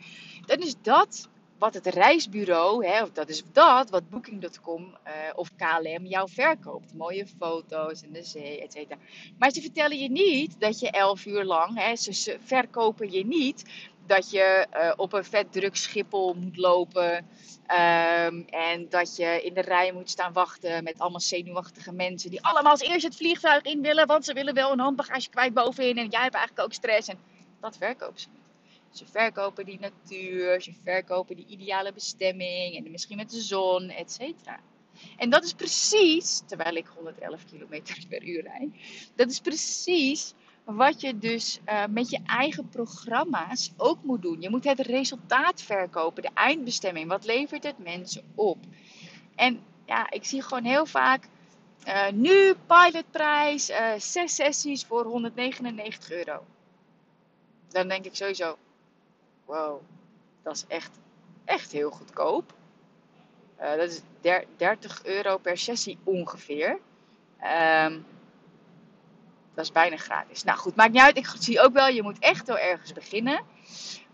Dan 0.47 0.59
is 0.59 0.75
dat 0.83 1.29
wat 1.59 1.75
het 1.75 1.87
reisbureau, 1.87 2.87
hè, 2.87 3.03
of 3.03 3.11
dat 3.11 3.29
is 3.29 3.43
dat 3.53 3.91
wat 3.91 4.09
Booking.com 4.09 4.97
of 5.35 5.51
KLM 5.57 6.07
jou 6.07 6.31
verkoopt. 6.31 6.95
Mooie 6.95 7.27
foto's 7.39 8.03
en 8.03 8.13
de 8.13 8.23
zee, 8.23 8.63
et 8.63 8.73
cetera. 8.73 8.99
Maar 9.39 9.51
ze 9.51 9.61
vertellen 9.61 9.99
je 9.99 10.11
niet 10.11 10.61
dat 10.61 10.79
je 10.79 10.91
elf 10.91 11.27
uur 11.27 11.45
lang, 11.45 11.79
hè, 11.79 11.97
ze 11.97 12.39
verkopen 12.41 13.13
je 13.13 13.27
niet 13.27 13.65
dat 14.07 14.31
je 14.31 14.67
uh, 14.75 14.93
op 14.97 15.13
een 15.13 15.25
vet 15.25 15.53
druk 15.53 15.77
Schiphol 15.77 16.35
moet 16.35 16.57
lopen. 16.57 17.17
Um, 17.17 18.45
en 18.49 18.89
dat 18.89 19.17
je 19.17 19.43
in 19.43 19.55
de 19.55 19.61
rij 19.61 19.93
moet 19.93 20.11
staan 20.11 20.33
wachten 20.33 20.85
met 20.85 20.99
allemaal 20.99 21.21
zenuwachtige 21.21 21.93
mensen. 21.93 22.31
Die 22.31 22.45
allemaal 22.45 22.73
als 22.73 22.81
eerst 22.81 23.05
het 23.05 23.17
vliegtuig 23.17 23.63
in 23.63 23.83
willen. 23.83 24.07
Want 24.07 24.25
ze 24.25 24.33
willen 24.33 24.55
wel 24.55 24.73
een 24.73 24.79
handbagage 24.79 25.31
kwijt 25.31 25.55
bovenin. 25.55 25.99
En 25.99 26.09
jij 26.09 26.23
hebt 26.23 26.35
eigenlijk 26.35 26.67
ook 26.67 26.73
stress. 26.73 27.09
En 27.09 27.19
dat 27.61 27.77
verkopen 27.77 28.21
ze 28.21 28.29
niet. 28.33 28.43
Ze 28.91 29.07
verkopen 29.07 29.65
die 29.65 29.81
natuur. 29.81 30.61
Ze 30.61 30.73
verkopen 30.85 31.37
die 31.37 31.47
ideale 31.47 31.93
bestemming. 31.93 32.77
En 32.77 32.91
misschien 32.91 33.17
met 33.17 33.31
de 33.31 33.41
zon, 33.41 33.91
et 33.91 34.13
cetera. 34.13 34.61
En 35.17 35.31
dat 35.31 35.45
is 35.45 35.53
precies, 35.53 36.43
terwijl 36.47 36.75
ik 36.75 36.87
111 36.87 37.45
km 37.45 37.83
per 38.09 38.25
uur 38.25 38.43
rijd. 38.43 38.71
Dat 39.15 39.31
is 39.31 39.41
precies 39.41 40.35
wat 40.67 41.01
je 41.01 41.19
dus 41.19 41.61
uh, 41.67 41.85
met 41.91 42.11
je 42.11 42.19
eigen 42.27 42.69
programma's 42.69 43.73
ook 43.77 44.03
moet 44.03 44.23
doen. 44.23 44.41
Je 44.41 44.51
moet 44.51 44.65
het 44.65 44.81
resultaat 44.81 45.63
verkopen, 45.63 46.23
de 46.23 46.31
eindbestemming. 46.35 47.09
Wat 47.09 47.25
levert 47.25 47.63
het 47.63 47.79
mensen 47.79 48.23
op? 48.35 48.59
En 49.35 49.65
ja, 49.85 50.11
ik 50.11 50.25
zie 50.25 50.43
gewoon 50.43 50.65
heel 50.65 50.87
vaak 50.87 51.29
uh, 51.87 52.11
nu 52.11 52.55
pilotprijs, 52.67 53.71
uh, 53.71 53.93
zes 53.97 54.35
sessies 54.35 54.85
voor 54.85 55.05
199 55.05 56.11
euro. 56.11 56.45
Dan 57.69 57.89
denk 57.89 58.05
ik 58.05 58.15
sowieso, 58.15 58.57
wow, 59.45 59.81
dat 60.43 60.55
is 60.55 60.65
echt, 60.69 60.91
echt 61.45 61.73
heel 61.73 61.91
goedkoop. 61.91 62.55
dat 63.57 63.91
is 63.91 64.01
30 64.57 65.05
euro 65.05 65.39
per 65.39 65.59
sessie 65.59 65.99
ongeveer. 66.05 66.79
Um, 67.85 68.07
dat 69.57 69.65
is 69.65 69.73
bijna 69.73 69.97
gratis. 69.97 70.45
Nou 70.45 70.59
goed, 70.59 70.77
maakt 70.77 70.93
niet 70.93 71.03
uit. 71.03 71.17
Ik 71.17 71.33
zie 71.39 71.61
ook 71.61 71.73
wel, 71.73 71.89
je 71.89 72.03
moet 72.03 72.19
echt 72.19 72.47
wel 72.47 72.59
ergens 72.59 72.93
beginnen. 72.93 73.41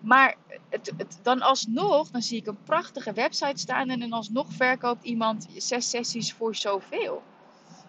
Maar 0.01 0.35
het, 0.69 0.93
het, 0.97 1.19
dan 1.23 1.41
alsnog, 1.41 2.11
dan 2.11 2.23
zie 2.23 2.39
ik 2.39 2.47
een 2.47 2.63
prachtige 2.65 3.13
website 3.13 3.61
staan 3.61 3.89
en 3.89 4.01
dan 4.01 4.13
alsnog 4.13 4.47
verkoopt 4.53 5.05
iemand 5.05 5.47
zes 5.57 5.91
sessies 5.91 6.33
voor 6.33 6.55
zoveel. 6.55 7.23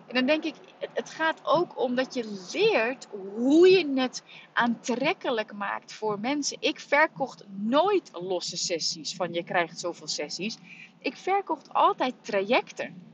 En 0.07 0.13
dan 0.13 0.25
denk 0.25 0.43
ik, 0.43 0.55
het 0.93 1.09
gaat 1.09 1.41
ook 1.43 1.79
om 1.79 1.95
dat 1.95 2.13
je 2.13 2.47
leert 2.53 3.07
hoe 3.35 3.69
je 3.69 4.01
het 4.01 4.23
aantrekkelijk 4.53 5.53
maakt 5.53 5.93
voor 5.93 6.19
mensen. 6.19 6.57
Ik 6.59 6.79
verkocht 6.79 7.43
nooit 7.49 8.09
losse 8.13 8.57
sessies 8.57 9.15
van 9.15 9.33
je 9.33 9.43
krijgt 9.43 9.79
zoveel 9.79 10.07
sessies. 10.07 10.57
Ik 10.99 11.17
verkocht 11.17 11.73
altijd 11.73 12.13
trajecten. 12.21 13.12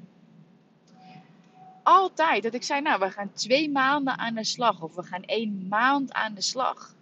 Altijd. 1.89 2.43
Dat 2.43 2.53
ik 2.53 2.63
zei, 2.63 2.81
nou, 2.81 2.99
we 2.99 3.11
gaan 3.11 3.33
twee 3.33 3.69
maanden 3.69 4.17
aan 4.17 4.35
de 4.35 4.43
slag. 4.43 4.81
Of 4.81 4.95
we 4.95 5.03
gaan 5.03 5.23
één 5.23 5.67
maand 5.67 6.13
aan 6.13 6.33
de 6.33 6.41
slag. 6.41 6.95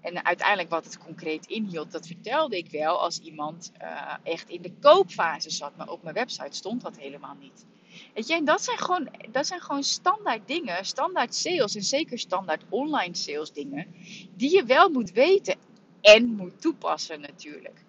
En 0.00 0.24
uiteindelijk 0.24 0.70
wat 0.70 0.84
het 0.84 0.98
concreet 0.98 1.46
inhield, 1.46 1.92
dat 1.92 2.06
vertelde 2.06 2.56
ik 2.56 2.70
wel 2.70 3.00
als 3.00 3.18
iemand 3.18 3.72
uh, 3.82 4.14
echt 4.22 4.48
in 4.48 4.62
de 4.62 4.72
koopfase 4.80 5.50
zat. 5.50 5.76
Maar 5.76 5.88
op 5.88 6.02
mijn 6.02 6.14
website 6.14 6.56
stond 6.56 6.82
dat 6.82 6.98
helemaal 6.98 7.36
niet. 7.40 7.66
Weet 8.14 8.26
je, 8.26 8.42
dat 8.42 8.62
zijn, 8.62 8.78
gewoon, 8.78 9.08
dat 9.30 9.46
zijn 9.46 9.60
gewoon 9.60 9.84
standaard 9.84 10.46
dingen, 10.46 10.84
standaard 10.84 11.34
sales 11.34 11.74
en 11.74 11.82
zeker 11.82 12.18
standaard 12.18 12.62
online 12.68 13.14
sales 13.14 13.52
dingen, 13.52 13.94
die 14.34 14.54
je 14.54 14.64
wel 14.64 14.88
moet 14.88 15.12
weten 15.12 15.56
en 16.00 16.26
moet 16.26 16.60
toepassen 16.60 17.20
natuurlijk. 17.20 17.84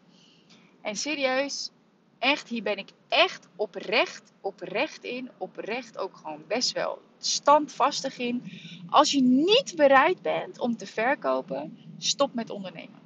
En 0.82 0.96
serieus, 0.96 1.72
echt, 2.20 2.48
hier 2.50 2.64
ben 2.64 2.78
ik 2.78 2.90
echt 3.08 3.48
oprecht, 3.56 4.34
oprecht 4.42 5.04
in, 5.04 5.30
oprecht 5.38 5.98
ook 5.98 6.18
gewoon 6.18 6.44
best 6.48 6.72
wel 6.72 7.02
standvastig 7.18 8.18
in. 8.18 8.44
Als 8.90 9.12
je 9.12 9.22
niet 9.22 9.74
bereid 9.76 10.22
bent 10.22 10.60
om 10.60 10.78
te 10.78 10.88
verkopen, 10.88 11.78
stop 11.98 12.34
met 12.34 12.50
ondernemen. 12.50 13.00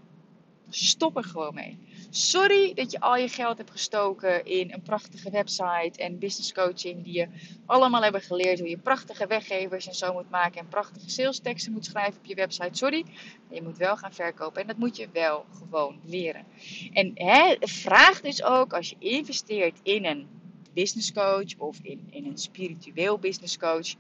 Stop 0.70 1.18
er 1.18 1.24
gewoon 1.24 1.54
mee. 1.54 1.78
Sorry 2.14 2.74
dat 2.74 2.92
je 2.92 3.00
al 3.00 3.16
je 3.16 3.28
geld 3.28 3.58
hebt 3.58 3.72
gestoken 3.72 4.46
in 4.46 4.74
een 4.74 4.82
prachtige 4.82 5.30
website 5.30 5.92
en 5.96 6.20
business 6.20 6.54
coaching 6.54 7.04
die 7.04 7.14
je 7.14 7.28
allemaal 7.66 8.02
hebben 8.02 8.22
geleerd 8.22 8.60
hoe 8.60 8.70
je 8.70 8.78
prachtige 8.78 9.28
weggevers 9.28 9.88
en 9.88 9.94
zo 9.94 10.14
moet 10.14 10.30
maken 10.30 10.60
en 10.60 10.68
prachtige 10.68 11.10
sales 11.10 11.40
teksten 11.40 11.72
moet 11.72 11.86
schrijven 11.86 12.20
op 12.20 12.26
je 12.26 12.36
website. 12.36 12.78
Sorry, 12.78 13.04
maar 13.48 13.56
je 13.56 13.62
moet 13.62 13.78
wel 13.78 13.98
gaan 13.98 14.14
verkopen 14.14 14.62
en 14.62 14.68
dat 14.68 14.78
moet 14.78 14.98
je 14.98 15.08
wel 15.14 15.46
gewoon 15.60 16.00
leren. 16.06 16.46
En 16.94 17.12
hè, 17.14 17.56
vraag 17.60 18.22
dus 18.22 18.44
ook 18.44 18.74
als 18.74 18.90
je 18.90 18.96
investeert 19.00 19.80
in 19.84 20.06
een 20.06 20.28
business 20.74 21.14
coach 21.14 21.58
of 21.58 21.78
in, 21.82 22.08
in 22.10 22.26
een 22.26 22.38
spiritueel 22.38 23.18
business 23.20 23.58
coach, 23.58 23.94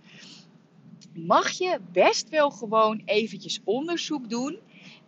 mag 1.13 1.49
je 1.49 1.79
best 1.91 2.29
wel 2.29 2.49
gewoon 2.49 3.01
eventjes 3.05 3.61
onderzoek 3.63 4.29
doen 4.29 4.59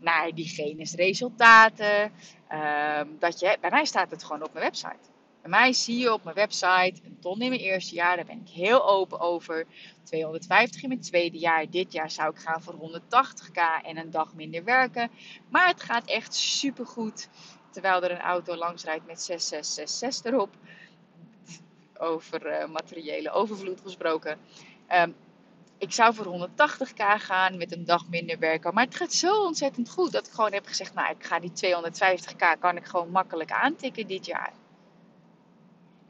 naar 0.03 0.33
diegene's 0.33 0.93
resultaten. 0.93 2.11
Ehm, 2.47 3.07
dat 3.19 3.39
je, 3.39 3.57
bij 3.61 3.69
mij 3.69 3.85
staat 3.85 4.11
het 4.11 4.23
gewoon 4.23 4.43
op 4.43 4.53
mijn 4.53 4.65
website. 4.65 5.11
Bij 5.41 5.51
mij 5.51 5.73
zie 5.73 5.97
je 5.97 6.13
op 6.13 6.23
mijn 6.23 6.35
website 6.35 7.01
een 7.03 7.17
ton 7.19 7.41
in 7.41 7.49
mijn 7.49 7.61
eerste 7.61 7.95
jaar. 7.95 8.15
Daar 8.15 8.25
ben 8.25 8.41
ik 8.45 8.49
heel 8.49 8.87
open 8.87 9.19
over. 9.19 9.65
250 10.03 10.81
in 10.81 10.87
mijn 10.87 11.01
tweede 11.01 11.37
jaar. 11.37 11.69
Dit 11.69 11.91
jaar 11.91 12.11
zou 12.11 12.29
ik 12.29 12.39
gaan 12.39 12.63
voor 12.63 12.73
180k 12.73 13.83
en 13.83 13.97
een 13.97 14.11
dag 14.11 14.33
minder 14.33 14.63
werken. 14.63 15.11
Maar 15.49 15.67
het 15.67 15.83
gaat 15.83 16.05
echt 16.05 16.33
super 16.33 16.85
goed. 16.85 17.29
Terwijl 17.69 18.03
er 18.03 18.11
een 18.11 18.19
auto 18.19 18.55
langs 18.55 18.83
rijdt 18.83 19.05
met 19.05 19.21
6666 19.21 20.31
erop. 20.31 20.49
Over 21.97 22.61
uh, 22.61 22.67
materiële 22.67 23.31
overvloed 23.31 23.81
gesproken. 23.81 24.37
Um, 24.93 25.15
ik 25.83 25.91
zou 25.93 26.13
voor 26.13 26.49
180k 26.49 27.03
gaan 27.17 27.57
met 27.57 27.71
een 27.71 27.85
dag 27.85 28.07
minder 28.09 28.39
werken. 28.39 28.73
Maar 28.73 28.85
het 28.85 28.95
gaat 28.95 29.13
zo 29.13 29.43
ontzettend 29.43 29.89
goed 29.89 30.11
dat 30.11 30.27
ik 30.27 30.33
gewoon 30.33 30.53
heb 30.53 30.65
gezegd: 30.65 30.93
Nou, 30.93 31.09
ik 31.09 31.25
ga 31.25 31.39
die 31.39 31.51
250k 31.51 32.59
kan 32.59 32.75
ik 32.77 32.85
gewoon 32.85 33.09
makkelijk 33.09 33.51
aantikken 33.51 34.07
dit 34.07 34.25
jaar. 34.25 34.53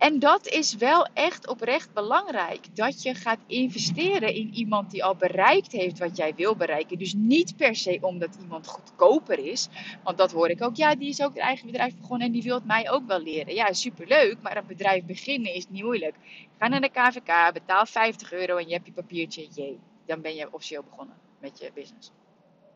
En 0.03 0.19
dat 0.19 0.48
is 0.48 0.75
wel 0.75 1.07
echt 1.13 1.48
oprecht 1.48 1.93
belangrijk. 1.93 2.75
Dat 2.75 3.03
je 3.03 3.13
gaat 3.13 3.39
investeren 3.48 4.33
in 4.33 4.53
iemand 4.53 4.91
die 4.91 5.03
al 5.03 5.15
bereikt 5.15 5.72
heeft 5.72 6.00
wat 6.00 6.17
jij 6.17 6.36
wil 6.36 6.55
bereiken. 6.55 6.98
Dus 6.98 7.13
niet 7.13 7.55
per 7.57 7.75
se 7.75 7.98
omdat 8.01 8.38
iemand 8.41 8.67
goedkoper 8.67 9.39
is. 9.39 9.67
Want 10.03 10.17
dat 10.17 10.31
hoor 10.31 10.50
ik 10.50 10.63
ook. 10.63 10.75
Ja, 10.75 10.95
die 10.95 11.10
is 11.10 11.22
ook 11.22 11.33
het 11.33 11.43
eigen 11.43 11.65
bedrijf 11.65 11.95
begonnen 11.98 12.27
en 12.27 12.33
die 12.33 12.43
wil 12.43 12.55
het 12.55 12.65
mij 12.65 12.91
ook 12.91 13.07
wel 13.07 13.19
leren. 13.19 13.53
Ja, 13.53 13.74
superleuk. 13.74 14.38
Maar 14.41 14.57
een 14.57 14.67
bedrijf 14.67 15.05
beginnen 15.05 15.53
is 15.53 15.69
niet 15.69 15.83
moeilijk. 15.83 16.15
Ga 16.57 16.67
naar 16.67 16.81
de 16.81 16.89
KVK, 16.89 17.53
betaal 17.53 17.86
50 17.86 18.33
euro 18.33 18.57
en 18.57 18.68
je 18.68 18.74
hebt 18.74 18.85
je 18.85 18.92
papiertje. 18.92 19.48
Jee, 19.53 19.79
dan 20.05 20.22
ben 20.22 20.35
je 20.35 20.53
officieel 20.53 20.83
begonnen 20.83 21.16
met 21.39 21.59
je 21.59 21.72
business. 21.74 22.11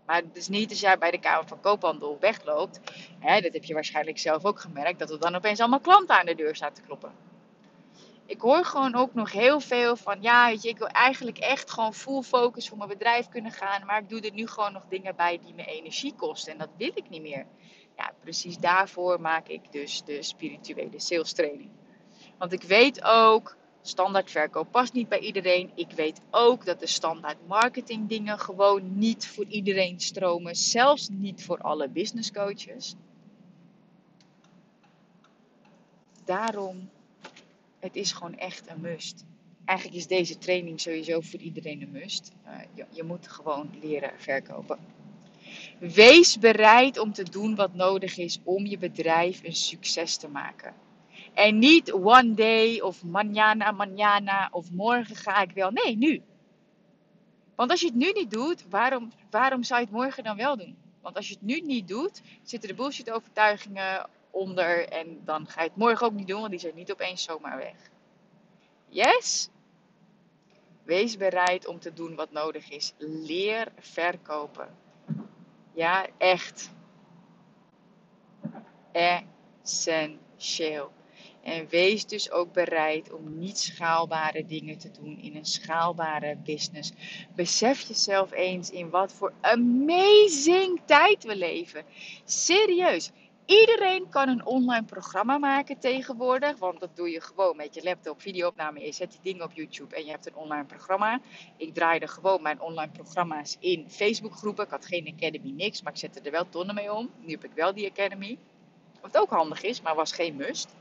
Maar 0.08 0.22
het 0.22 0.38
is 0.38 0.48
niet 0.48 0.70
als 0.70 0.80
jij 0.80 0.98
bij 0.98 1.12
de 1.12 1.20
Kamer 1.20 1.48
van 1.48 1.60
Koophandel 1.60 2.18
wegloopt. 2.20 2.80
Hè, 3.20 3.42
dat 3.42 3.54
heb 3.54 3.64
je 3.64 3.74
waarschijnlijk 3.74 4.18
zelf 4.18 4.46
ook 4.46 4.60
gemerkt. 4.60 5.00
Dat 5.00 5.12
er 5.12 5.20
dan 5.20 5.36
opeens 5.36 5.60
allemaal 5.60 5.80
klanten 5.80 6.20
aan 6.20 6.26
de 6.26 6.36
deur 6.36 6.56
staan 6.56 6.74
te 6.74 6.82
kloppen. 6.82 7.12
Ik 8.26 8.42
hoor 8.42 8.66
gewoon 8.66 8.96
ook 8.96 9.14
nog 9.14 9.32
heel 9.32 9.60
veel 9.60 9.96
van. 9.96 10.22
Ja, 10.22 10.48
weet 10.48 10.64
je, 10.64 10.70
ik 10.70 10.78
wil 10.78 10.88
eigenlijk 10.88 11.38
echt 11.38 11.72
gewoon 11.72 11.94
full 11.94 12.22
focus 12.22 12.70
voor 12.70 12.78
mijn 12.78 12.90
bedrijf 12.90 13.30
kunnen 13.30 13.52
gaan. 13.52 13.86
Maar 13.86 14.02
ik 14.02 14.10
doe 14.10 14.22
er 14.22 14.34
nu 14.34 14.48
gewoon 14.48 14.74
nog 14.74 14.84
dingen 14.90 15.16
bij 15.16 15.40
die 15.44 15.54
me 15.54 15.66
energie 15.66 16.14
kosten. 16.14 16.52
En 16.52 16.58
dat 16.58 16.70
wil 16.78 16.92
ik 16.94 17.10
niet 17.10 17.22
meer. 17.22 17.46
Ja, 17.98 18.12
precies 18.22 18.58
daarvoor 18.58 19.22
maak 19.22 19.48
ik 19.48 19.72
dus 19.72 20.04
de 20.04 20.24
spirituele 20.24 21.00
sales 21.00 21.34
training. 21.34 21.70
Want 22.38 22.52
ik 22.52 22.64
weet 22.64 23.04
ook 23.04 23.56
standaard 23.88 24.32
verkoop 24.32 24.72
past 24.72 24.94
niet 24.94 25.10
bij 25.10 25.20
iedereen. 25.20 25.72
Ik 25.76 25.92
weet 25.92 26.22
ook 26.32 26.66
dat 26.66 26.80
de 26.80 26.88
standaard 26.88 27.48
marketing 27.48 28.10
dingen 28.10 28.40
gewoon 28.40 28.98
niet 28.98 29.28
voor 29.28 29.46
iedereen 29.46 30.00
stromen. 30.00 30.56
Zelfs 30.56 31.10
niet 31.12 31.44
voor 31.44 31.58
alle 31.58 31.90
business 31.90 32.32
coaches. 32.32 32.96
Daarom, 36.26 36.90
het 37.80 37.96
is 37.96 38.12
gewoon 38.12 38.38
echt 38.38 38.70
een 38.70 38.82
must. 38.82 39.26
Eigenlijk 39.66 40.00
is 40.00 40.08
deze 40.08 40.38
training 40.38 40.82
sowieso 40.82 41.22
voor 41.22 41.40
iedereen 41.40 41.82
een 41.82 41.92
must. 41.92 42.32
Je, 42.74 42.86
je 42.90 43.04
moet 43.04 43.28
gewoon 43.28 43.70
leren 43.82 44.12
verkopen. 44.18 44.80
Wees 45.80 46.40
bereid 46.40 46.98
om 46.98 47.14
te 47.14 47.24
doen 47.24 47.56
wat 47.56 47.74
nodig 47.74 48.18
is 48.18 48.40
om 48.44 48.66
je 48.66 48.78
bedrijf 48.78 49.44
een 49.44 49.56
succes 49.56 50.18
te 50.18 50.28
maken. 50.28 50.74
En 51.38 51.60
niet 51.60 51.94
one 51.94 52.34
day 52.34 52.82
of 52.82 53.04
mañana, 53.04 53.72
mañana 53.72 54.50
of 54.52 54.72
morgen 54.72 55.16
ga 55.16 55.42
ik 55.42 55.52
wel. 55.52 55.72
Nee, 55.72 55.98
nu. 55.98 56.22
Want 57.56 57.72
als 57.72 57.80
je 57.80 57.86
het 57.86 57.96
nu 57.96 58.12
niet 58.12 58.32
doet, 58.32 58.70
waarom, 58.70 59.12
waarom 59.30 59.64
zou 59.64 59.80
je 59.80 59.86
het 59.86 59.96
morgen 59.96 60.24
dan 60.24 60.38
wel 60.38 60.58
doen? 60.58 60.78
Want 61.02 61.16
als 61.16 61.28
je 61.28 61.34
het 61.34 61.44
nu 61.44 61.60
niet 61.60 61.88
doet, 61.88 62.22
zitten 62.44 62.70
de 62.70 62.76
bullshit 62.76 63.12
overtuigingen 63.12 64.10
onder 64.32 64.90
en 64.90 65.22
dan 65.26 65.48
ga 65.48 65.62
je 65.62 65.68
het 65.68 65.78
morgen 65.78 66.06
ook 66.06 66.14
niet 66.14 66.28
doen, 66.28 66.40
want 66.40 66.52
die 66.52 66.60
zijn 66.60 66.76
niet 66.76 66.92
opeens 66.92 67.24
zomaar 67.24 67.58
weg. 67.58 67.76
Yes? 68.88 69.50
Wees 70.84 71.18
bereid 71.18 71.68
om 71.68 71.80
te 71.80 71.94
doen 71.94 72.16
wat 72.16 72.32
nodig 72.32 72.70
is. 72.70 72.94
Leer 72.98 73.72
verkopen. 73.80 74.76
Ja, 75.74 76.08
echt. 76.18 76.72
Essentieel. 78.92 80.96
En 81.48 81.68
wees 81.70 82.06
dus 82.06 82.32
ook 82.32 82.54
bereid 82.54 83.14
om 83.14 83.40
niet 83.40 83.58
schaalbare 83.58 84.46
dingen 84.46 84.78
te 84.78 84.92
doen 84.92 85.20
in 85.22 85.36
een 85.36 85.46
schaalbare 85.46 86.38
business. 86.44 86.92
Besef 87.36 87.82
jezelf 87.82 88.32
eens 88.32 88.70
in 88.70 88.90
wat 88.90 89.14
voor 89.14 89.34
amazing 89.42 90.82
tijd 90.86 91.24
we 91.24 91.36
leven. 91.36 91.84
Serieus. 92.26 93.12
Iedereen 93.46 94.10
kan 94.10 94.30
een 94.30 94.46
online 94.46 94.86
programma 94.86 95.38
maken 95.38 95.80
tegenwoordig. 95.80 96.58
Want 96.58 96.80
dat 96.80 96.96
doe 96.96 97.10
je 97.10 97.22
gewoon 97.22 97.56
met 97.56 97.76
je 97.76 97.84
laptop, 97.84 98.22
videoopname. 98.22 98.86
Je 98.86 98.92
zet 98.92 99.12
die 99.12 99.34
dingen 99.34 99.44
op 99.44 99.52
YouTube 99.54 99.96
en 99.96 100.06
je 100.06 100.12
hebt 100.12 100.28
een 100.28 100.36
online 100.36 100.66
programma. 100.66 101.20
Ik 101.58 101.74
draaide 101.74 102.08
gewoon 102.08 102.42
mijn 102.42 102.62
online 102.62 102.92
programma's 102.92 103.58
in 103.60 103.86
Facebookgroepen. 103.90 104.64
Ik 104.64 104.72
had 104.72 104.86
geen 104.86 105.14
Academy, 105.16 105.50
niks. 105.50 105.82
Maar 105.82 105.94
ik 105.94 106.00
zette 106.00 106.20
er 106.22 106.32
wel 106.32 106.50
tonnen 106.50 106.76
mee 106.76 106.94
om. 106.94 107.10
Nu 107.20 107.32
heb 107.32 107.44
ik 107.44 107.52
wel 107.56 107.74
die 107.74 107.90
Academy. 107.90 108.38
Wat 109.02 109.18
ook 109.18 109.30
handig 109.30 109.64
is, 109.64 109.82
maar 109.82 109.96
was 109.96 110.12
geen 110.12 110.36
must. 110.36 110.76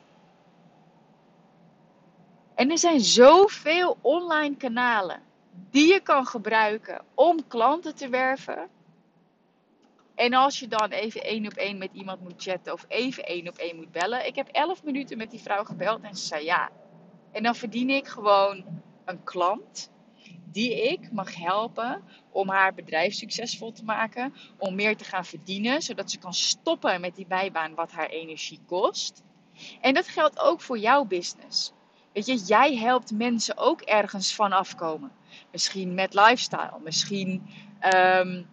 En 2.56 2.70
er 2.70 2.78
zijn 2.78 3.00
zoveel 3.00 3.98
online 4.00 4.56
kanalen 4.56 5.22
die 5.70 5.92
je 5.92 6.00
kan 6.00 6.26
gebruiken 6.26 7.04
om 7.14 7.46
klanten 7.46 7.94
te 7.94 8.08
werven. 8.08 8.68
En 10.14 10.34
als 10.34 10.58
je 10.58 10.68
dan 10.68 10.90
even 10.90 11.22
één 11.22 11.46
op 11.46 11.52
één 11.52 11.78
met 11.78 11.90
iemand 11.92 12.20
moet 12.20 12.42
chatten 12.42 12.72
of 12.72 12.84
even 12.88 13.24
één 13.24 13.48
op 13.48 13.56
één 13.56 13.76
moet 13.76 13.92
bellen. 13.92 14.26
Ik 14.26 14.34
heb 14.34 14.48
elf 14.48 14.84
minuten 14.84 15.18
met 15.18 15.30
die 15.30 15.40
vrouw 15.40 15.64
gebeld 15.64 16.02
en 16.02 16.16
ze 16.16 16.26
zei 16.26 16.44
ja. 16.44 16.70
En 17.32 17.42
dan 17.42 17.54
verdien 17.54 17.90
ik 17.90 18.06
gewoon 18.06 18.64
een 19.04 19.24
klant 19.24 19.90
die 20.44 20.90
ik 20.90 21.12
mag 21.12 21.34
helpen 21.34 22.02
om 22.30 22.48
haar 22.48 22.74
bedrijf 22.74 23.14
succesvol 23.14 23.72
te 23.72 23.84
maken. 23.84 24.34
Om 24.58 24.74
meer 24.74 24.96
te 24.96 25.04
gaan 25.04 25.24
verdienen, 25.24 25.82
zodat 25.82 26.10
ze 26.10 26.18
kan 26.18 26.34
stoppen 26.34 27.00
met 27.00 27.16
die 27.16 27.26
bijbaan 27.26 27.74
wat 27.74 27.92
haar 27.92 28.08
energie 28.08 28.60
kost. 28.66 29.22
En 29.80 29.94
dat 29.94 30.08
geldt 30.08 30.38
ook 30.38 30.60
voor 30.60 30.78
jouw 30.78 31.04
business. 31.04 31.74
Weet 32.16 32.26
je, 32.26 32.36
jij 32.36 32.76
helpt 32.76 33.10
mensen 33.12 33.56
ook 33.56 33.80
ergens 33.80 34.34
van 34.34 34.52
afkomen. 34.52 35.12
Misschien 35.52 35.94
met 35.94 36.14
lifestyle, 36.14 36.78
misschien 36.82 37.46
um, 37.94 38.46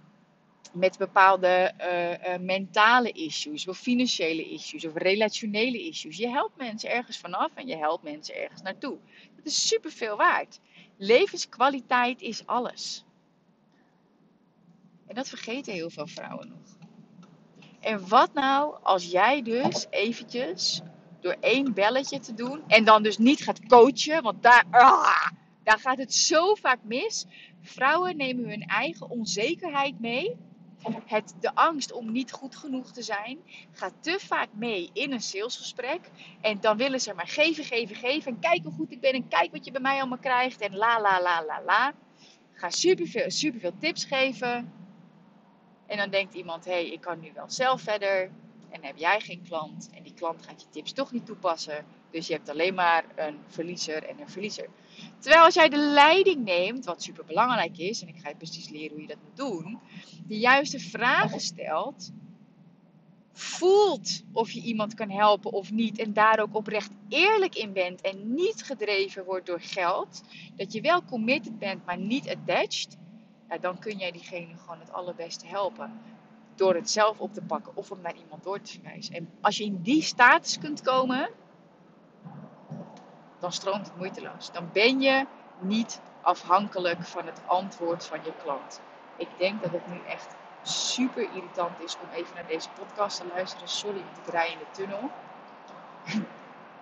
met 0.73 0.97
bepaalde 0.97 1.47
eh, 1.47 2.34
eh, 2.34 2.41
mentale 2.41 3.12
issues 3.12 3.67
of 3.67 3.78
financiële 3.78 4.49
issues 4.49 4.86
of 4.86 4.93
relationele 4.95 5.84
issues. 5.84 6.17
Je 6.17 6.30
helpt 6.30 6.58
mensen 6.58 6.89
ergens 6.91 7.17
vanaf 7.17 7.52
en 7.54 7.67
je 7.67 7.76
helpt 7.76 8.04
mensen 8.04 8.36
ergens 8.36 8.62
naartoe. 8.62 8.97
Dat 9.36 9.45
is 9.45 9.67
super 9.67 9.91
veel 9.91 10.17
waard. 10.17 10.60
Levenskwaliteit 10.97 12.21
is 12.21 12.45
alles. 12.45 13.06
En 15.08 15.15
dat 15.15 15.30
vergeten 15.30 15.73
heel 15.73 15.89
veel 15.89 16.08
vrouwen 16.08 16.47
nog. 16.47 16.78
En 17.80 18.08
wat 18.08 18.34
nou 18.34 18.78
als 18.82 19.06
jij 19.06 19.41
dus 19.41 19.86
eventjes 19.89 20.82
door 21.23 21.36
één 21.39 21.73
belletje 21.73 22.19
te 22.19 22.33
doen 22.33 22.62
en 22.67 22.83
dan 22.83 23.03
dus 23.03 23.17
niet 23.17 23.43
gaat 23.43 23.65
coachen, 23.67 24.23
want 24.23 24.43
daar, 24.43 24.65
ah, 24.69 25.27
daar 25.63 25.79
gaat 25.79 25.97
het 25.97 26.13
zo 26.13 26.55
vaak 26.55 26.79
mis. 26.83 27.25
Vrouwen 27.62 28.17
nemen 28.17 28.49
hun 28.49 28.62
eigen 28.62 29.09
onzekerheid 29.09 29.99
mee. 29.99 30.36
Het, 31.05 31.36
de 31.39 31.55
angst 31.55 31.91
om 31.91 32.12
niet 32.12 32.31
goed 32.31 32.55
genoeg 32.55 32.91
te 32.91 33.01
zijn 33.01 33.39
gaat 33.71 33.93
te 33.99 34.19
vaak 34.19 34.49
mee 34.53 34.89
in 34.93 35.12
een 35.12 35.21
salesgesprek. 35.21 36.01
En 36.41 36.59
dan 36.59 36.77
willen 36.77 37.01
ze 37.01 37.13
maar 37.13 37.27
geven, 37.27 37.63
geven, 37.63 37.95
geven. 37.95 38.31
En 38.31 38.39
kijk 38.39 38.63
hoe 38.63 38.73
goed 38.73 38.91
ik 38.91 39.01
ben 39.01 39.13
en 39.13 39.27
kijk 39.27 39.51
wat 39.51 39.65
je 39.65 39.71
bij 39.71 39.81
mij 39.81 39.99
allemaal 39.99 40.17
krijgt. 40.17 40.62
En 40.62 40.75
la, 40.75 41.01
la, 41.01 41.21
la, 41.21 41.45
la, 41.45 41.62
la. 41.65 41.93
Ga 42.53 42.69
superveel, 42.69 43.31
superveel 43.31 43.73
tips 43.79 44.05
geven. 44.05 44.71
En 45.88 45.97
dan 45.97 46.09
denkt 46.09 46.33
iemand, 46.33 46.65
hé, 46.65 46.71
hey, 46.71 46.91
ik 46.91 47.01
kan 47.01 47.19
nu 47.19 47.31
wel 47.33 47.49
zelf 47.49 47.81
verder. 47.81 48.31
En 48.69 48.83
heb 48.83 48.97
jij 48.97 49.19
geen 49.19 49.43
klant. 49.47 49.89
Klant 50.23 50.45
gaat 50.45 50.62
je 50.62 50.67
tips 50.69 50.93
toch 50.93 51.12
niet 51.12 51.25
toepassen. 51.25 51.86
Dus 52.12 52.27
je 52.27 52.33
hebt 52.33 52.49
alleen 52.49 52.73
maar 52.73 53.05
een 53.15 53.38
verliezer 53.47 54.03
en 54.03 54.19
een 54.19 54.29
verliezer. 54.29 54.67
Terwijl 55.19 55.43
als 55.43 55.53
jij 55.53 55.69
de 55.69 55.77
leiding 55.77 56.43
neemt, 56.43 56.86
wat 56.86 57.03
super 57.03 57.25
belangrijk 57.25 57.77
is, 57.77 58.01
en 58.01 58.07
ik 58.07 58.17
ga 58.17 58.29
je 58.29 58.36
precies 58.36 58.69
leren 58.69 58.91
hoe 58.91 59.01
je 59.01 59.07
dat 59.07 59.17
moet 59.23 59.38
doen, 59.38 59.79
de 60.27 60.38
juiste 60.38 60.79
vragen 60.79 61.39
stelt, 61.39 62.12
voelt 63.33 64.23
of 64.31 64.51
je 64.51 64.62
iemand 64.62 64.93
kan 64.93 65.09
helpen 65.09 65.51
of 65.51 65.71
niet, 65.71 65.99
en 65.99 66.13
daar 66.13 66.39
ook 66.39 66.55
oprecht 66.55 66.91
eerlijk 67.09 67.55
in 67.55 67.73
bent 67.73 68.01
en 68.01 68.33
niet 68.33 68.63
gedreven 68.63 69.25
wordt 69.25 69.45
door 69.45 69.62
geld, 69.62 70.21
dat 70.55 70.73
je 70.73 70.81
wel 70.81 71.03
committed 71.03 71.59
bent, 71.59 71.86
maar 71.86 71.97
niet 71.97 72.29
attached, 72.29 72.97
ja, 73.49 73.57
dan 73.57 73.79
kun 73.79 73.97
jij 73.97 74.12
diegene 74.12 74.57
gewoon 74.57 74.79
het 74.79 74.91
allerbeste 74.91 75.47
helpen. 75.47 76.12
Door 76.56 76.76
het 76.76 76.89
zelf 76.89 77.20
op 77.20 77.34
te 77.34 77.42
pakken 77.42 77.76
of 77.76 77.92
om 77.92 78.02
naar 78.02 78.16
iemand 78.16 78.44
door 78.44 78.62
te 78.62 78.72
verwijzen. 78.72 79.16
En 79.16 79.30
als 79.42 79.58
je 79.58 79.63
in 79.63 79.82
die 79.82 80.02
status 80.02 80.60
kunt 80.60 80.82
komen, 80.82 81.30
dan 83.39 83.52
stroomt 83.52 83.88
het 83.88 83.98
moeiteloos. 83.98 84.52
Dan 84.52 84.70
ben 84.72 85.02
je 85.02 85.26
niet 85.60 86.02
afhankelijk 86.22 87.06
van 87.06 87.26
het 87.26 87.42
antwoord 87.46 88.06
van 88.06 88.20
je 88.24 88.34
klant. 88.44 88.82
Ik 89.16 89.30
denk 89.38 89.62
dat 89.62 89.72
het 89.72 89.88
nu 89.88 90.02
echt 90.08 90.36
super 90.62 91.24
irritant 91.34 91.80
is 91.80 91.98
om 91.98 92.10
even 92.13 92.36
naar 92.36 92.48
deze 92.48 92.70
podcast 92.70 93.18
te 93.18 93.28
luisteren. 93.28 93.68
Sorry, 93.68 94.00
ik 94.00 94.32
rij 94.32 94.52
in 94.52 94.58
de 94.58 94.72
tunnel. 94.72 95.10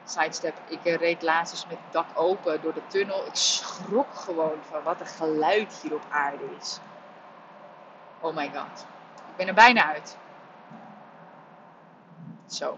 Sidestep, 0.04 0.62
ik 0.66 0.84
reed 0.84 1.22
laatst 1.22 1.54
eens 1.54 1.68
met 1.68 1.78
het 1.84 1.94
dak 1.94 2.08
open 2.14 2.62
door 2.62 2.74
de 2.74 2.88
tunnel. 2.88 3.26
Ik 3.26 3.36
schrok 3.36 4.14
gewoon 4.14 4.58
van 4.70 4.84
wat 4.84 5.00
een 5.00 5.06
geluid 5.06 5.74
hier 5.82 5.94
op 5.94 6.06
aarde 6.10 6.44
is. 6.60 6.80
Oh 8.20 8.36
my 8.36 8.52
god. 8.54 8.86
Ik 9.32 9.38
ben 9.38 9.48
er 9.48 9.54
bijna 9.54 9.86
uit. 9.86 10.18
Zo. 12.48 12.78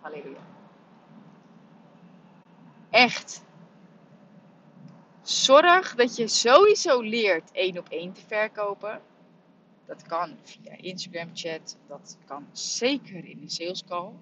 Halleluja. 0.00 0.40
Echt. 2.90 3.44
Zorg 5.22 5.94
dat 5.94 6.16
je 6.16 6.28
sowieso 6.28 7.00
leert 7.00 7.50
één 7.52 7.78
op 7.78 7.88
één 7.88 8.12
te 8.12 8.20
verkopen. 8.26 9.00
Dat 9.86 10.02
kan 10.02 10.36
via 10.42 10.76
Instagram 10.76 11.30
chat. 11.34 11.76
Dat 11.86 12.18
kan 12.24 12.46
zeker 12.52 13.24
in 13.24 13.38
een 13.42 13.50
sales 13.50 13.84
call. 13.84 14.12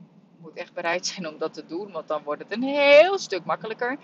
Moet 0.43 0.55
echt 0.55 0.75
bereid 0.75 1.07
zijn 1.07 1.29
om 1.29 1.39
dat 1.39 1.55
te 1.55 1.67
doen, 1.67 1.93
want 1.93 2.09
dan 2.09 2.23
wordt 2.23 2.43
het 2.43 2.53
een 2.53 2.63
heel 2.63 3.19
stuk 3.19 3.45
makkelijker. 3.45 3.99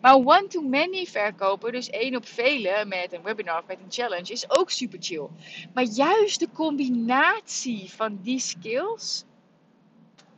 Maar 0.00 0.14
one-to-many 0.14 1.06
verkopen, 1.06 1.72
dus 1.72 1.90
één 1.90 2.16
op 2.16 2.26
vele 2.26 2.84
met 2.86 3.12
een 3.12 3.22
webinar 3.22 3.58
of 3.58 3.66
met 3.66 3.78
een 3.78 3.92
challenge, 3.92 4.32
is 4.32 4.50
ook 4.50 4.70
super 4.70 4.98
chill. 5.02 5.28
Maar 5.74 5.84
juist 5.84 6.40
de 6.40 6.48
combinatie 6.52 7.90
van 7.90 8.18
die 8.22 8.38
skills 8.38 9.24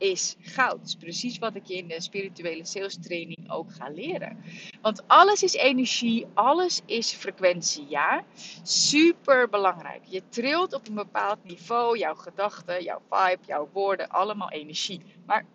is 0.03 0.35
goud. 0.39 0.77
Dat 0.77 0.87
is 0.87 0.95
precies 0.95 1.37
wat 1.37 1.55
ik 1.55 1.65
je 1.65 1.75
in 1.75 1.87
de 1.87 2.01
spirituele 2.01 2.65
sales 2.65 2.97
training 3.01 3.51
ook 3.51 3.73
ga 3.73 3.89
leren. 3.89 4.43
Want 4.81 5.07
alles 5.07 5.43
is 5.43 5.53
energie, 5.53 6.25
alles 6.33 6.81
is 6.85 7.13
frequentie, 7.13 7.85
ja. 7.87 8.23
Super 8.63 9.49
belangrijk. 9.49 10.01
Je 10.05 10.23
trilt 10.29 10.73
op 10.73 10.87
een 10.87 10.93
bepaald 10.93 11.43
niveau, 11.43 11.97
jouw 11.97 12.15
gedachten, 12.15 12.83
jouw 12.83 13.01
vibe, 13.09 13.45
jouw 13.45 13.69
woorden, 13.73 14.09
allemaal 14.09 14.51
energie. 14.51 15.01
Maar, 15.25 15.45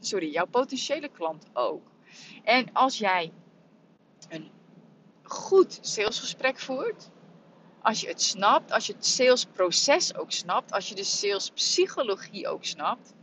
sorry, 0.00 0.30
jouw 0.30 0.46
potentiële 0.46 1.08
klant 1.08 1.46
ook. 1.52 1.90
En 2.44 2.72
als 2.72 2.98
jij 2.98 3.32
een 4.28 4.50
goed 5.22 5.78
salesgesprek 5.80 6.58
voert, 6.58 7.10
als 7.82 8.00
je 8.00 8.08
het 8.08 8.22
snapt, 8.22 8.72
als 8.72 8.86
je 8.86 8.92
het 8.92 9.06
salesproces 9.06 10.14
ook 10.14 10.32
snapt, 10.32 10.72
als 10.72 10.88
je 10.88 10.94
de 10.94 11.04
salespsychologie 11.04 12.48
ook 12.48 12.64
snapt, 12.64 13.13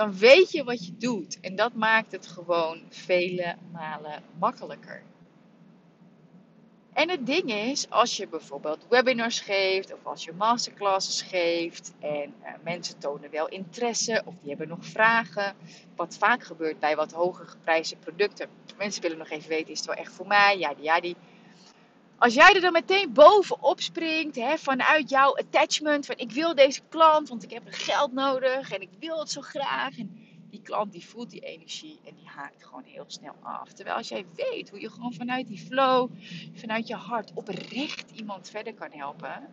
dan 0.00 0.18
weet 0.18 0.52
je 0.52 0.64
wat 0.64 0.86
je 0.86 0.96
doet. 0.96 1.40
En 1.40 1.56
dat 1.56 1.74
maakt 1.74 2.12
het 2.12 2.26
gewoon 2.26 2.82
vele 2.88 3.56
malen 3.72 4.22
makkelijker. 4.38 5.02
En 6.92 7.08
het 7.10 7.26
ding 7.26 7.52
is, 7.52 7.90
als 7.90 8.16
je 8.16 8.28
bijvoorbeeld 8.28 8.86
webinars 8.88 9.40
geeft 9.40 9.92
of 9.92 9.98
als 10.06 10.24
je 10.24 10.32
masterclasses 10.32 11.22
geeft 11.22 11.92
en 11.98 12.34
uh, 12.42 12.48
mensen 12.64 12.98
tonen 12.98 13.30
wel 13.30 13.48
interesse 13.48 14.22
of 14.24 14.34
die 14.40 14.48
hebben 14.48 14.68
nog 14.68 14.84
vragen, 14.86 15.54
wat 15.96 16.16
vaak 16.16 16.42
gebeurt 16.42 16.78
bij 16.78 16.96
wat 16.96 17.12
hoger 17.12 17.46
geprijsde 17.46 17.96
producten. 17.96 18.48
Mensen 18.78 19.02
willen 19.02 19.18
nog 19.18 19.30
even 19.30 19.48
weten, 19.48 19.72
is 19.72 19.78
het 19.78 19.86
wel 19.86 19.96
echt 19.96 20.12
voor 20.12 20.26
mij? 20.26 20.58
Ja, 20.58 20.74
die, 20.74 20.84
ja, 20.84 21.00
die. 21.00 21.16
Als 22.20 22.34
jij 22.34 22.54
er 22.54 22.60
dan 22.60 22.72
meteen 22.72 23.12
bovenop 23.12 23.80
springt, 23.80 24.36
hè, 24.36 24.58
vanuit 24.58 25.10
jouw 25.10 25.36
attachment, 25.36 26.06
van 26.06 26.18
ik 26.18 26.30
wil 26.32 26.54
deze 26.54 26.80
klant, 26.88 27.28
want 27.28 27.42
ik 27.42 27.50
heb 27.50 27.62
geld 27.66 28.12
nodig 28.12 28.72
en 28.72 28.80
ik 28.80 28.90
wil 28.98 29.18
het 29.18 29.30
zo 29.30 29.40
graag. 29.40 29.98
En 29.98 30.18
die 30.50 30.62
klant 30.62 30.92
die 30.92 31.06
voelt 31.06 31.30
die 31.30 31.40
energie 31.40 32.00
en 32.04 32.14
die 32.14 32.26
haakt 32.26 32.64
gewoon 32.64 32.84
heel 32.84 33.04
snel 33.06 33.34
af. 33.42 33.72
Terwijl 33.72 33.96
als 33.96 34.08
jij 34.08 34.26
weet 34.34 34.70
hoe 34.70 34.80
je 34.80 34.90
gewoon 34.90 35.12
vanuit 35.12 35.46
die 35.46 35.58
flow, 35.58 36.10
vanuit 36.54 36.86
je 36.86 36.94
hart 36.94 37.30
oprecht 37.34 38.10
iemand 38.10 38.50
verder 38.50 38.74
kan 38.74 38.90
helpen, 38.92 39.48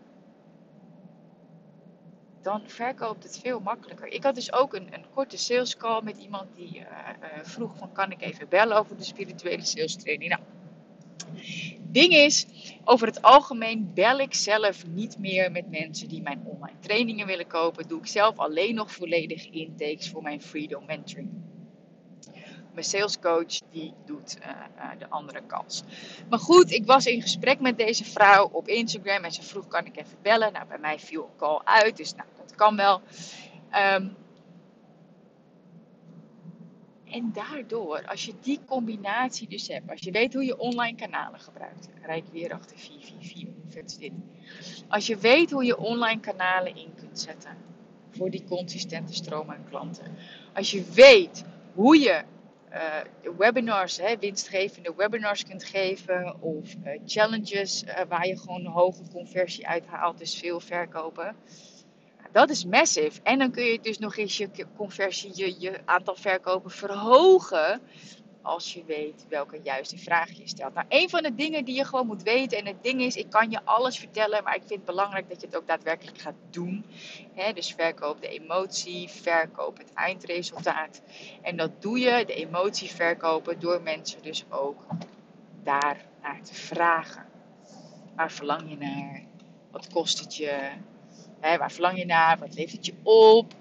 dan 2.41 2.61
verkoopt 2.65 3.23
het 3.23 3.39
veel 3.39 3.59
makkelijker. 3.59 4.07
Ik 4.07 4.23
had 4.23 4.35
dus 4.35 4.53
ook 4.53 4.73
een, 4.73 4.93
een 4.93 5.05
korte 5.13 5.37
sales 5.37 5.77
call 5.77 6.01
met 6.03 6.17
iemand 6.17 6.55
die 6.55 6.79
uh, 6.79 6.83
uh, 6.85 7.43
vroeg 7.43 7.77
van 7.77 7.91
kan 7.91 8.11
ik 8.11 8.21
even 8.21 8.49
bellen 8.49 8.77
over 8.77 8.97
de 8.97 9.03
spirituele 9.03 9.65
sales 9.65 9.95
training. 9.95 10.29
Nou, 10.29 10.41
ding 11.91 12.13
is, 12.13 12.45
over 12.83 13.07
het 13.07 13.21
algemeen 13.21 13.91
bel 13.93 14.19
ik 14.19 14.33
zelf 14.33 14.87
niet 14.87 15.17
meer 15.17 15.51
met 15.51 15.69
mensen 15.69 16.07
die 16.07 16.21
mijn 16.21 16.41
online 16.45 16.79
trainingen 16.79 17.27
willen 17.27 17.47
kopen. 17.47 17.87
Doe 17.87 17.99
ik 17.99 18.07
zelf 18.07 18.37
alleen 18.37 18.75
nog 18.75 18.91
volledig 18.91 19.49
intakes 19.49 20.09
voor 20.09 20.21
mijn 20.21 20.41
Freedom 20.41 20.85
Mentoring. 20.85 21.29
Mijn 22.73 22.89
salescoach 22.89 23.59
die 23.71 23.93
doet 24.05 24.37
uh, 24.41 24.47
uh, 24.47 24.99
de 24.99 25.09
andere 25.09 25.41
kans. 25.47 25.83
Maar 26.29 26.39
goed, 26.39 26.71
ik 26.71 26.85
was 26.85 27.05
in 27.05 27.21
gesprek 27.21 27.59
met 27.59 27.77
deze 27.77 28.05
vrouw 28.05 28.49
op 28.51 28.67
Instagram 28.67 29.23
en 29.23 29.31
ze 29.31 29.43
vroeg: 29.43 29.67
kan 29.67 29.85
ik 29.85 29.97
even 29.97 30.17
bellen? 30.21 30.53
Nou, 30.53 30.67
bij 30.67 30.77
mij 30.77 30.99
viel 30.99 31.23
een 31.23 31.37
call 31.37 31.61
uit, 31.63 31.97
dus 31.97 32.13
nou, 32.13 32.27
dat 32.37 32.55
kan 32.55 32.75
wel. 32.75 33.01
Um, 33.95 34.15
en 37.11 37.31
daardoor, 37.33 38.05
als 38.05 38.25
je 38.25 38.33
die 38.41 38.59
combinatie 38.65 39.47
dus 39.47 39.67
hebt, 39.67 39.89
als 39.89 39.99
je 39.99 40.11
weet 40.11 40.33
hoe 40.33 40.45
je 40.45 40.57
online 40.57 40.97
kanalen 40.97 41.39
gebruikt, 41.39 41.89
Rijk 42.01 42.25
weer 42.31 42.53
achter 42.53 42.77
444, 42.77 43.73
vet 43.73 43.85
is 43.85 43.97
dit. 43.97 44.11
Als 44.87 45.07
je 45.07 45.17
weet 45.17 45.51
hoe 45.51 45.65
je 45.65 45.77
online 45.77 46.19
kanalen 46.19 46.75
in 46.75 46.93
kunt 46.95 47.19
zetten 47.19 47.57
voor 48.09 48.29
die 48.29 48.43
consistente 48.43 49.13
stroom 49.13 49.49
aan 49.49 49.65
klanten. 49.69 50.17
Als 50.53 50.71
je 50.71 50.83
weet 50.93 51.43
hoe 51.73 51.99
je 51.99 52.23
uh, 52.71 53.33
webinars, 53.37 53.97
hè, 53.97 54.17
winstgevende 54.17 54.93
webinars 54.95 55.43
kunt 55.45 55.63
geven 55.63 56.41
of 56.41 56.73
uh, 56.75 56.99
challenges 57.05 57.83
uh, 57.83 58.01
waar 58.07 58.27
je 58.27 58.37
gewoon 58.37 58.65
een 58.65 58.71
hoge 58.71 59.03
conversie 59.11 59.67
uithaalt, 59.67 60.17
dus 60.17 60.35
veel 60.35 60.59
verkopen 60.59 61.35
dat 62.37 62.49
is 62.49 62.65
massive. 62.65 63.21
En 63.23 63.39
dan 63.39 63.51
kun 63.51 63.63
je 63.63 63.79
dus 63.81 63.99
nog 63.99 64.17
eens 64.17 64.37
je 64.37 64.49
conversie, 64.75 65.31
je, 65.33 65.59
je 65.59 65.81
aantal 65.85 66.15
verkopen 66.15 66.71
verhogen. 66.71 67.81
Als 68.41 68.73
je 68.73 68.83
weet 68.85 69.25
welke 69.29 69.59
juiste 69.63 69.97
vraag 69.97 70.31
je 70.31 70.47
stelt. 70.47 70.73
Nou, 70.73 70.85
een 70.89 71.09
van 71.09 71.23
de 71.23 71.35
dingen 71.35 71.65
die 71.65 71.75
je 71.75 71.85
gewoon 71.85 72.07
moet 72.07 72.23
weten. 72.23 72.57
En 72.57 72.65
het 72.65 72.83
ding 72.83 73.01
is, 73.01 73.15
ik 73.15 73.29
kan 73.29 73.49
je 73.49 73.59
alles 73.63 73.97
vertellen. 73.99 74.43
Maar 74.43 74.55
ik 74.55 74.61
vind 74.65 74.79
het 74.79 74.85
belangrijk 74.85 75.29
dat 75.29 75.41
je 75.41 75.47
het 75.47 75.55
ook 75.55 75.67
daadwerkelijk 75.67 76.17
gaat 76.17 76.35
doen. 76.49 76.85
Dus 77.53 77.73
verkoop 77.73 78.21
de 78.21 78.27
emotie, 78.29 79.09
verkoop 79.09 79.77
het 79.77 79.93
eindresultaat. 79.93 81.01
En 81.41 81.57
dat 81.57 81.81
doe 81.81 81.99
je, 81.99 82.23
de 82.25 82.33
emotie 82.33 82.89
verkopen, 82.89 83.59
door 83.59 83.81
mensen 83.81 84.21
dus 84.21 84.45
ook 84.49 84.85
daar 85.63 86.05
naar 86.21 86.41
te 86.41 86.53
vragen. 86.53 87.25
Waar 88.15 88.31
verlang 88.31 88.69
je 88.69 88.77
naar? 88.77 89.23
Wat 89.71 89.87
kost 89.87 90.19
het 90.19 90.35
je? 90.35 90.71
Waar 91.41 91.71
verlang 91.71 91.97
je 91.97 92.05
naar? 92.05 92.37
Wat 92.37 92.55
levert 92.55 92.71
het 92.71 92.85
je 92.85 92.93
op? 93.03 93.53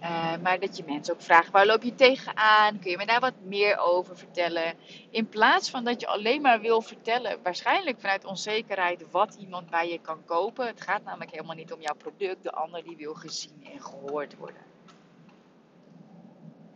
Uh, 0.00 0.36
maar 0.42 0.60
dat 0.60 0.76
je 0.76 0.84
mensen 0.86 1.14
ook 1.14 1.22
vraagt, 1.22 1.50
waar 1.50 1.66
loop 1.66 1.82
je 1.82 1.94
tegenaan? 1.94 2.78
Kun 2.78 2.90
je 2.90 2.96
me 2.96 3.06
daar 3.06 3.20
wat 3.20 3.34
meer 3.42 3.78
over 3.78 4.16
vertellen? 4.18 4.74
In 5.10 5.28
plaats 5.28 5.70
van 5.70 5.84
dat 5.84 6.00
je 6.00 6.06
alleen 6.06 6.40
maar 6.40 6.60
wil 6.60 6.80
vertellen, 6.80 7.38
waarschijnlijk 7.42 8.00
vanuit 8.00 8.24
onzekerheid, 8.24 9.10
wat 9.10 9.34
iemand 9.34 9.70
bij 9.70 9.90
je 9.90 10.00
kan 10.00 10.24
kopen. 10.24 10.66
Het 10.66 10.80
gaat 10.80 11.04
namelijk 11.04 11.30
helemaal 11.30 11.56
niet 11.56 11.72
om 11.72 11.80
jouw 11.80 11.94
product. 11.94 12.42
De 12.42 12.52
ander 12.52 12.84
die 12.84 12.96
wil 12.96 13.14
gezien 13.14 13.66
en 13.72 13.80
gehoord 13.80 14.36
worden. 14.36 14.62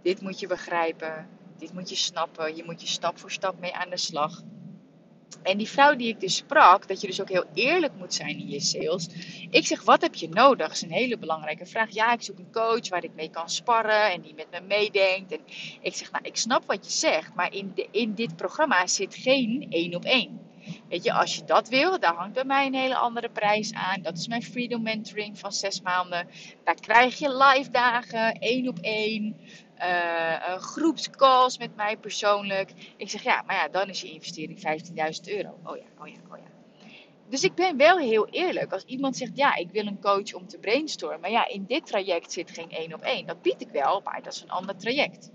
Dit 0.02 0.20
moet 0.20 0.40
je 0.40 0.46
begrijpen. 0.46 1.28
Dit 1.58 1.72
moet 1.72 1.88
je 1.88 1.96
snappen. 1.96 2.56
Je 2.56 2.64
moet 2.64 2.80
je 2.80 2.86
stap 2.86 3.18
voor 3.18 3.30
stap 3.30 3.60
mee 3.60 3.74
aan 3.74 3.90
de 3.90 3.96
slag. 3.96 4.42
En 5.42 5.58
die 5.58 5.68
vrouw 5.68 5.96
die 5.96 6.08
ik 6.08 6.20
dus 6.20 6.36
sprak, 6.36 6.88
dat 6.88 7.00
je 7.00 7.06
dus 7.06 7.20
ook 7.20 7.28
heel 7.28 7.44
eerlijk 7.54 7.92
moet 7.94 8.14
zijn 8.14 8.38
in 8.38 8.48
je 8.48 8.60
sales. 8.60 9.08
Ik 9.50 9.66
zeg, 9.66 9.82
wat 9.82 10.00
heb 10.00 10.14
je 10.14 10.28
nodig? 10.28 10.66
Dat 10.66 10.76
is 10.76 10.82
een 10.82 10.90
hele 10.90 11.18
belangrijke 11.18 11.66
vraag. 11.66 11.90
Ja, 11.90 12.12
ik 12.12 12.22
zoek 12.22 12.38
een 12.38 12.52
coach 12.52 12.88
waar 12.88 13.04
ik 13.04 13.14
mee 13.14 13.30
kan 13.30 13.48
sparren 13.48 14.12
en 14.12 14.20
die 14.20 14.34
met 14.34 14.50
me 14.50 14.60
meedenkt. 14.60 15.32
En 15.32 15.40
ik 15.80 15.94
zeg, 15.94 16.10
nou, 16.10 16.24
ik 16.24 16.36
snap 16.36 16.64
wat 16.66 16.84
je 16.84 16.92
zegt, 16.92 17.34
maar 17.34 17.54
in, 17.54 17.72
de, 17.74 17.88
in 17.90 18.14
dit 18.14 18.36
programma 18.36 18.86
zit 18.86 19.14
geen 19.14 19.66
één 19.70 19.94
op 19.94 20.04
één. 20.04 20.47
Weet 20.88 21.04
je, 21.04 21.12
als 21.12 21.36
je 21.36 21.44
dat 21.44 21.68
wil, 21.68 22.00
daar 22.00 22.14
hangt 22.14 22.34
bij 22.34 22.44
mij 22.44 22.66
een 22.66 22.74
hele 22.74 22.96
andere 22.96 23.28
prijs 23.28 23.74
aan. 23.74 24.02
Dat 24.02 24.18
is 24.18 24.28
mijn 24.28 24.42
Freedom 24.42 24.82
Mentoring 24.82 25.38
van 25.38 25.52
zes 25.52 25.80
maanden. 25.80 26.28
Daar 26.64 26.80
krijg 26.80 27.18
je 27.18 27.36
live 27.36 27.70
dagen, 27.70 28.32
één 28.32 28.68
op 28.68 28.78
één 28.78 29.36
uh, 29.78 30.56
groepscalls 30.56 31.58
met 31.58 31.76
mij 31.76 31.96
persoonlijk. 31.96 32.72
Ik 32.96 33.10
zeg 33.10 33.22
ja, 33.22 33.42
maar 33.46 33.56
ja, 33.56 33.68
dan 33.68 33.88
is 33.88 34.00
je 34.00 34.10
investering 34.10 34.58
15.000 34.58 35.34
euro. 35.36 35.58
Oh 35.64 35.76
ja, 35.76 35.82
oh 36.00 36.08
ja, 36.08 36.14
oh 36.30 36.38
ja. 36.38 36.44
Dus 37.28 37.42
ik 37.42 37.54
ben 37.54 37.76
wel 37.76 37.98
heel 37.98 38.28
eerlijk. 38.28 38.72
Als 38.72 38.84
iemand 38.84 39.16
zegt, 39.16 39.36
ja, 39.36 39.54
ik 39.54 39.70
wil 39.70 39.86
een 39.86 40.00
coach 40.00 40.34
om 40.34 40.46
te 40.46 40.58
brainstormen. 40.58 41.20
Maar 41.20 41.30
ja, 41.30 41.48
in 41.48 41.64
dit 41.66 41.86
traject 41.86 42.32
zit 42.32 42.50
geen 42.50 42.70
één 42.70 42.94
op 42.94 43.02
één. 43.02 43.26
Dat 43.26 43.42
bied 43.42 43.60
ik 43.60 43.70
wel, 43.70 44.00
maar 44.04 44.22
dat 44.22 44.32
is 44.32 44.42
een 44.42 44.50
ander 44.50 44.76
traject. 44.76 45.30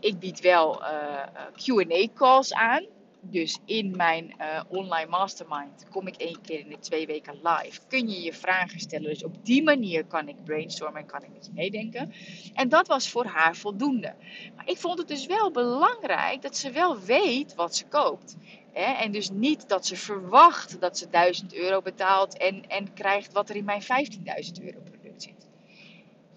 Ik 0.00 0.18
bied 0.18 0.40
wel 0.40 0.82
uh, 0.82 1.22
Q&A 1.52 2.08
calls 2.14 2.52
aan 2.52 2.86
dus 3.20 3.58
in 3.64 3.96
mijn 3.96 4.34
uh, 4.40 4.60
online 4.68 5.10
mastermind 5.10 5.86
kom 5.90 6.06
ik 6.06 6.16
één 6.16 6.40
keer 6.40 6.58
in 6.58 6.68
de 6.68 6.78
twee 6.78 7.06
weken 7.06 7.34
live. 7.42 7.80
Kun 7.88 8.08
je 8.08 8.22
je 8.22 8.32
vragen 8.32 8.80
stellen. 8.80 9.08
Dus 9.08 9.24
op 9.24 9.44
die 9.44 9.62
manier 9.62 10.04
kan 10.04 10.28
ik 10.28 10.44
brainstormen 10.44 11.00
en 11.00 11.06
kan 11.06 11.22
ik 11.22 11.30
je 11.40 11.50
meedenken. 11.54 12.12
En 12.54 12.68
dat 12.68 12.86
was 12.86 13.08
voor 13.08 13.24
haar 13.24 13.56
voldoende. 13.56 14.14
Maar 14.56 14.68
ik 14.68 14.76
vond 14.76 14.98
het 14.98 15.08
dus 15.08 15.26
wel 15.26 15.50
belangrijk 15.50 16.42
dat 16.42 16.56
ze 16.56 16.70
wel 16.70 17.00
weet 17.00 17.54
wat 17.54 17.76
ze 17.76 17.86
koopt. 17.86 18.36
Hè? 18.72 18.92
En 18.92 19.12
dus 19.12 19.30
niet 19.30 19.68
dat 19.68 19.86
ze 19.86 19.96
verwacht 19.96 20.80
dat 20.80 20.98
ze 20.98 21.10
1000 21.10 21.54
euro 21.54 21.82
betaalt 21.82 22.36
en, 22.36 22.68
en 22.68 22.92
krijgt 22.92 23.32
wat 23.32 23.48
er 23.48 23.56
in 23.56 23.64
mijn 23.64 23.82
15.000 23.82 23.88
euro 24.64 24.80
product 24.80 25.22
zit. 25.22 25.46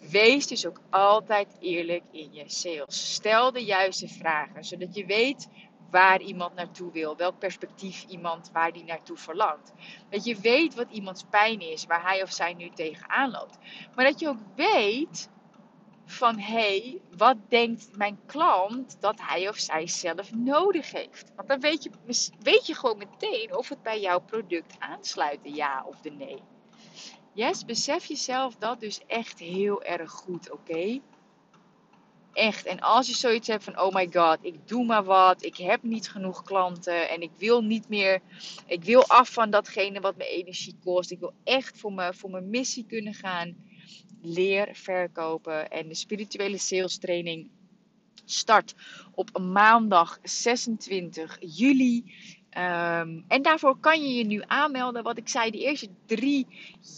Wees 0.10 0.48
dus 0.48 0.66
ook 0.66 0.82
altijd 0.90 1.48
eerlijk 1.60 2.04
in 2.12 2.34
je 2.34 2.44
sales. 2.46 3.14
Stel 3.14 3.52
de 3.52 3.64
juiste 3.64 4.08
vragen, 4.08 4.64
zodat 4.64 4.96
je 4.96 5.06
weet 5.06 5.48
waar 5.92 6.22
iemand 6.22 6.56
naartoe 6.56 6.92
wil, 6.92 7.16
welk 7.16 7.40
perspectief 7.40 8.06
iemand 8.08 8.50
waar 8.54 8.72
die 8.72 8.84
naartoe 8.84 9.18
verlangt. 9.18 9.74
Dat 10.10 10.24
je 10.24 10.36
weet 10.36 10.76
wat 10.76 10.90
iemands 10.90 11.24
pijn 11.30 11.62
is, 11.62 11.86
waar 11.86 12.04
hij 12.04 12.22
of 12.22 12.32
zij 12.32 12.54
nu 12.54 12.70
tegenaan 12.70 13.32
loopt. 13.32 13.58
Maar 13.96 14.06
dat 14.06 14.20
je 14.20 14.28
ook 14.28 14.42
weet 14.56 15.30
van 16.06 16.40
hé, 16.40 16.54
hey, 16.54 17.02
wat 17.18 17.38
denkt 17.50 17.98
mijn 17.98 18.20
klant 18.26 18.98
dat 19.00 19.22
hij 19.22 19.50
of 19.50 19.58
zij 19.58 19.88
zelf 19.88 20.34
nodig 20.34 20.92
heeft? 20.92 21.32
Want 21.36 21.48
dan 21.48 21.60
weet 21.60 21.84
je, 21.84 21.92
weet 22.40 22.66
je 22.66 22.76
gewoon 22.76 22.98
meteen 22.98 23.56
of 23.56 23.70
het 23.70 23.84
bij 23.84 24.00
jouw 24.00 24.20
product 24.20 24.76
aansluit, 24.80 25.44
de 25.44 25.52
ja 25.54 25.84
of 25.88 26.02
de 26.02 26.12
nee. 26.12 26.42
Yes, 27.34 27.66
besef 27.66 28.06
jezelf 28.06 28.56
dat 28.56 28.80
dus 28.80 29.06
echt 29.08 29.40
heel 29.40 29.84
erg 29.84 30.12
goed, 30.12 30.52
oké? 30.52 31.02
Echt. 32.34 32.66
En 32.66 32.80
als 32.80 33.08
je 33.08 33.16
zoiets 33.16 33.48
hebt 33.48 33.64
van, 33.64 33.80
oh 33.80 33.94
my 33.94 34.10
god, 34.12 34.38
ik 34.42 34.68
doe 34.68 34.86
maar 34.86 35.04
wat, 35.04 35.44
ik 35.44 35.58
heb 35.58 35.84
niet 35.84 36.10
genoeg 36.10 36.44
klanten 36.44 37.10
en 37.10 37.22
ik 37.22 37.32
wil 37.38 37.64
niet 37.64 37.90
meer, 37.90 38.22
ik 38.68 38.84
wil 38.84 39.06
af 39.08 39.34
van 39.34 39.50
datgene 39.50 40.00
wat 40.00 40.18
me 40.18 40.28
energie 40.28 40.76
kost. 40.84 41.12
Ik 41.12 41.20
wil 41.20 41.34
echt 41.44 41.80
voor, 41.80 41.94
me, 41.94 42.14
voor 42.14 42.30
mijn 42.30 42.50
missie 42.50 42.86
kunnen 42.86 43.14
gaan. 43.14 43.56
Leer 44.22 44.70
verkopen. 44.74 45.70
En 45.70 45.88
de 45.88 45.96
spirituele 45.96 46.58
sales 46.58 46.98
training 46.98 47.50
start 48.26 48.76
op 49.12 49.40
maandag 49.40 50.20
26 50.24 51.38
juli. 51.40 52.14
Um, 52.58 53.24
en 53.28 53.42
daarvoor 53.42 53.78
kan 53.80 54.02
je 54.02 54.14
je 54.14 54.24
nu 54.24 54.42
aanmelden. 54.48 55.04
Wat 55.04 55.18
ik 55.18 55.30
zei, 55.30 55.52
de 55.52 55.60
eerste 55.60 55.90
drie 56.06 56.48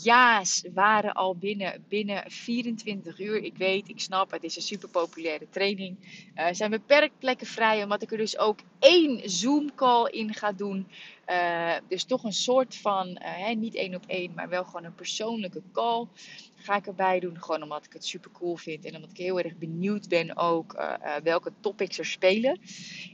ja's 0.04 0.64
waren 0.74 1.14
al 1.14 1.36
binnen, 1.36 1.86
binnen 1.88 2.32
24 2.32 3.20
uur. 3.20 3.44
Ik 3.44 3.58
weet, 3.58 3.90
ik 3.90 4.00
snap, 4.00 4.32
het 4.32 4.44
is 4.44 4.56
een 4.56 4.62
super 4.62 4.90
populaire 4.90 5.50
training. 5.50 5.98
Uh, 6.36 6.46
er 6.46 6.56
zijn 6.56 6.70
beperkt 6.70 7.20
plekken 7.20 7.48
vrij, 7.48 7.84
omdat 7.84 8.02
ik 8.02 8.12
er 8.12 8.18
dus 8.18 8.38
ook 8.38 8.60
één 8.80 9.30
Zoom-call 9.30 10.10
in 10.10 10.34
ga 10.34 10.52
doen. 10.52 10.88
Uh, 11.30 11.74
dus 11.88 12.04
toch 12.04 12.24
een 12.24 12.34
soort 12.34 12.76
van, 12.76 13.22
uh, 13.22 13.56
niet 13.56 13.76
één 13.76 13.96
op 13.96 14.04
één, 14.08 14.34
maar 14.36 14.50
wel 14.50 14.64
gewoon 14.64 14.84
een 14.84 14.96
persoonlijke 14.96 15.62
call 15.72 16.08
ga 16.64 16.76
ik 16.76 16.88
erbij 16.88 17.20
doen. 17.20 17.42
Gewoon 17.42 17.64
omdat 17.64 17.86
ik 17.86 17.94
het 17.94 18.06
super 18.06 18.32
cool 18.32 18.56
vind. 18.56 18.86
En 18.86 18.96
omdat 18.96 19.12
ik 19.12 19.18
heel 19.18 19.40
erg 19.40 19.56
benieuwd 19.56 20.08
ben 20.08 20.38
ook 20.38 20.74
uh, 20.74 20.94
uh, 21.04 21.16
welke 21.24 21.52
topics 21.60 21.98
er 21.98 22.06
spelen. 22.06 22.60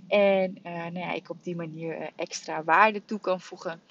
En 0.07 0.57
uh, 0.63 0.71
nou 0.71 0.99
ja, 0.99 1.13
ik 1.13 1.29
op 1.29 1.43
die 1.43 1.55
manier 1.55 2.09
extra 2.15 2.63
waarde 2.63 3.05
toe 3.05 3.19
kan 3.19 3.41
voegen. 3.41 3.81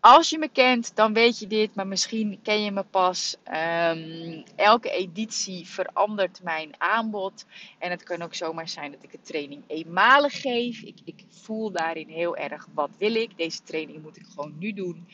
Als 0.00 0.30
je 0.30 0.38
me 0.38 0.48
kent, 0.48 0.96
dan 0.96 1.12
weet 1.12 1.38
je 1.38 1.46
dit, 1.46 1.74
maar 1.74 1.86
misschien 1.86 2.38
ken 2.42 2.62
je 2.62 2.70
me 2.70 2.82
pas. 2.82 3.36
Um, 3.46 4.42
elke 4.56 4.90
editie 4.90 5.66
verandert 5.68 6.42
mijn 6.42 6.74
aanbod. 6.78 7.46
En 7.78 7.90
het 7.90 8.02
kan 8.02 8.22
ook 8.22 8.34
zomaar 8.34 8.68
zijn 8.68 8.92
dat 8.92 9.02
ik 9.02 9.12
een 9.12 9.22
training 9.22 9.62
eenmalig 9.66 10.40
geef. 10.40 10.80
Ik, 10.80 10.98
ik 11.04 11.24
voel 11.28 11.70
daarin 11.70 12.08
heel 12.08 12.36
erg 12.36 12.68
wat 12.74 12.90
wil 12.98 13.14
ik. 13.14 13.36
Deze 13.36 13.62
training 13.62 14.02
moet 14.02 14.16
ik 14.16 14.26
gewoon 14.26 14.54
nu 14.58 14.72
doen. 14.72 15.08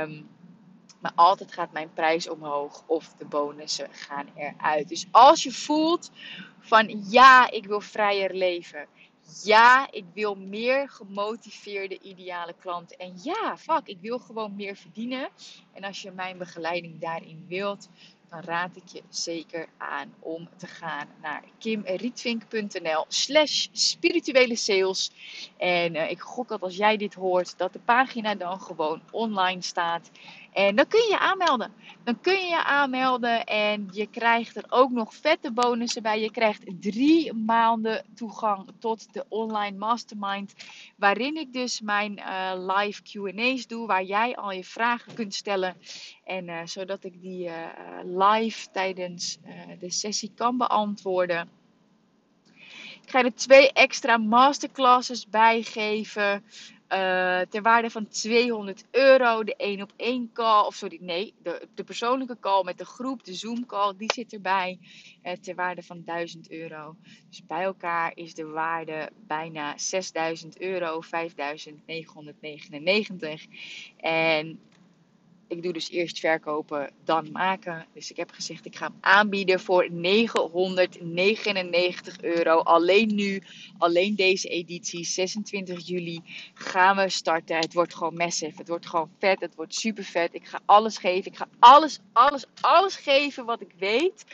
Um, 0.00 0.28
maar 1.04 1.12
altijd 1.14 1.52
gaat 1.52 1.72
mijn 1.72 1.92
prijs 1.92 2.28
omhoog 2.28 2.82
of 2.86 3.14
de 3.18 3.24
bonussen 3.24 3.88
gaan 3.92 4.26
eruit. 4.36 4.88
Dus 4.88 5.06
als 5.10 5.42
je 5.42 5.52
voelt 5.52 6.10
van 6.60 7.04
ja, 7.10 7.50
ik 7.50 7.66
wil 7.66 7.80
vrijer 7.80 8.34
leven. 8.34 8.86
Ja, 9.42 9.88
ik 9.90 10.04
wil 10.14 10.34
meer 10.34 10.88
gemotiveerde 10.88 11.98
ideale 12.00 12.54
klant. 12.58 12.96
En 12.96 13.12
ja, 13.22 13.56
fuck, 13.58 13.82
ik 13.84 13.98
wil 14.00 14.18
gewoon 14.18 14.56
meer 14.56 14.76
verdienen. 14.76 15.28
En 15.72 15.84
als 15.84 16.02
je 16.02 16.10
mijn 16.10 16.38
begeleiding 16.38 17.00
daarin 17.00 17.44
wilt, 17.48 17.88
dan 18.28 18.40
raad 18.42 18.76
ik 18.76 18.88
je 18.88 19.02
zeker 19.08 19.68
aan 19.76 20.14
om 20.18 20.48
te 20.56 20.66
gaan 20.66 21.08
naar 21.22 21.42
kimrietvink.nl 21.58 23.04
slash 23.08 23.66
spirituele 23.72 24.56
sales. 24.56 25.10
En 25.56 25.94
uh, 25.94 26.10
ik 26.10 26.20
gok 26.20 26.48
dat 26.48 26.62
als 26.62 26.76
jij 26.76 26.96
dit 26.96 27.14
hoort, 27.14 27.58
dat 27.58 27.72
de 27.72 27.78
pagina 27.78 28.34
dan 28.34 28.60
gewoon 28.60 29.02
online 29.10 29.62
staat. 29.62 30.10
En 30.54 30.76
dan 30.76 30.86
kun 30.86 31.00
je 31.00 31.08
je 31.08 31.18
aanmelden. 31.18 31.72
Dan 32.04 32.20
kun 32.20 32.32
je 32.32 32.46
je 32.46 32.64
aanmelden 32.64 33.44
en 33.44 33.88
je 33.90 34.06
krijgt 34.06 34.56
er 34.56 34.64
ook 34.68 34.90
nog 34.90 35.14
vette 35.14 35.52
bonussen 35.52 36.02
bij. 36.02 36.20
Je 36.20 36.30
krijgt 36.30 36.62
drie 36.80 37.32
maanden 37.32 38.04
toegang 38.14 38.72
tot 38.78 39.12
de 39.12 39.24
online 39.28 39.78
mastermind. 39.78 40.54
Waarin 40.96 41.36
ik 41.36 41.52
dus 41.52 41.80
mijn 41.80 42.18
uh, 42.18 42.52
live 42.54 43.02
QA's 43.02 43.66
doe. 43.66 43.86
Waar 43.86 44.04
jij 44.04 44.36
al 44.36 44.52
je 44.52 44.64
vragen 44.64 45.14
kunt 45.14 45.34
stellen. 45.34 45.76
En 46.24 46.48
uh, 46.48 46.60
zodat 46.64 47.04
ik 47.04 47.20
die 47.20 47.46
uh, 47.46 47.54
live 48.02 48.70
tijdens 48.70 49.38
de 49.78 49.90
sessie 49.90 50.32
kan 50.34 50.56
beantwoorden. 50.56 51.48
Ik 53.02 53.10
ga 53.10 53.24
er 53.24 53.34
twee 53.34 53.72
extra 53.72 54.16
masterclasses 54.16 55.28
bij 55.28 55.62
geven. 55.62 56.44
Uh, 56.88 57.40
ter 57.40 57.62
waarde 57.62 57.90
van 57.90 58.08
200 58.08 58.84
euro. 58.90 59.44
De 59.44 59.56
1 59.56 59.82
op 59.82 59.92
1 59.96 60.30
call, 60.32 60.64
of 60.64 60.74
sorry, 60.74 60.98
nee, 61.00 61.34
de, 61.42 61.68
de 61.74 61.84
persoonlijke 61.84 62.36
call 62.40 62.64
met 62.64 62.78
de 62.78 62.84
groep, 62.84 63.24
de 63.24 63.34
Zoom 63.34 63.66
call, 63.66 63.94
die 63.96 64.12
zit 64.14 64.32
erbij. 64.32 64.78
Uh, 65.22 65.32
ter 65.32 65.54
waarde 65.54 65.82
van 65.82 66.02
1000 66.04 66.50
euro. 66.50 66.96
Dus 67.28 67.46
bij 67.46 67.62
elkaar 67.62 68.12
is 68.14 68.34
de 68.34 68.46
waarde 68.46 69.10
bijna 69.26 69.78
6000 69.78 70.60
euro, 70.60 71.00
5999. 71.00 73.46
En 73.96 74.60
ik 75.56 75.62
doe 75.62 75.72
dus 75.72 75.90
eerst 75.90 76.18
verkopen, 76.18 76.90
dan 77.04 77.32
maken. 77.32 77.86
Dus 77.92 78.10
ik 78.10 78.16
heb 78.16 78.30
gezegd, 78.30 78.66
ik 78.66 78.76
ga 78.76 78.86
hem 78.86 78.96
aanbieden 79.00 79.60
voor 79.60 79.90
999 79.90 82.22
euro. 82.22 82.58
Alleen 82.58 83.14
nu, 83.14 83.42
alleen 83.78 84.14
deze 84.14 84.48
editie, 84.48 85.04
26 85.04 85.86
juli, 85.86 86.20
gaan 86.54 86.96
we 86.96 87.08
starten. 87.08 87.56
Het 87.56 87.72
wordt 87.72 87.94
gewoon 87.94 88.14
massive. 88.14 88.58
Het 88.58 88.68
wordt 88.68 88.86
gewoon 88.86 89.10
vet. 89.18 89.40
Het 89.40 89.54
wordt 89.54 89.74
super 89.74 90.04
vet. 90.04 90.34
Ik 90.34 90.46
ga 90.46 90.60
alles 90.64 90.98
geven. 90.98 91.30
Ik 91.30 91.36
ga 91.36 91.48
alles, 91.58 91.98
alles, 92.12 92.44
alles 92.60 92.96
geven 92.96 93.44
wat 93.44 93.60
ik 93.60 93.72
weet 93.78 94.24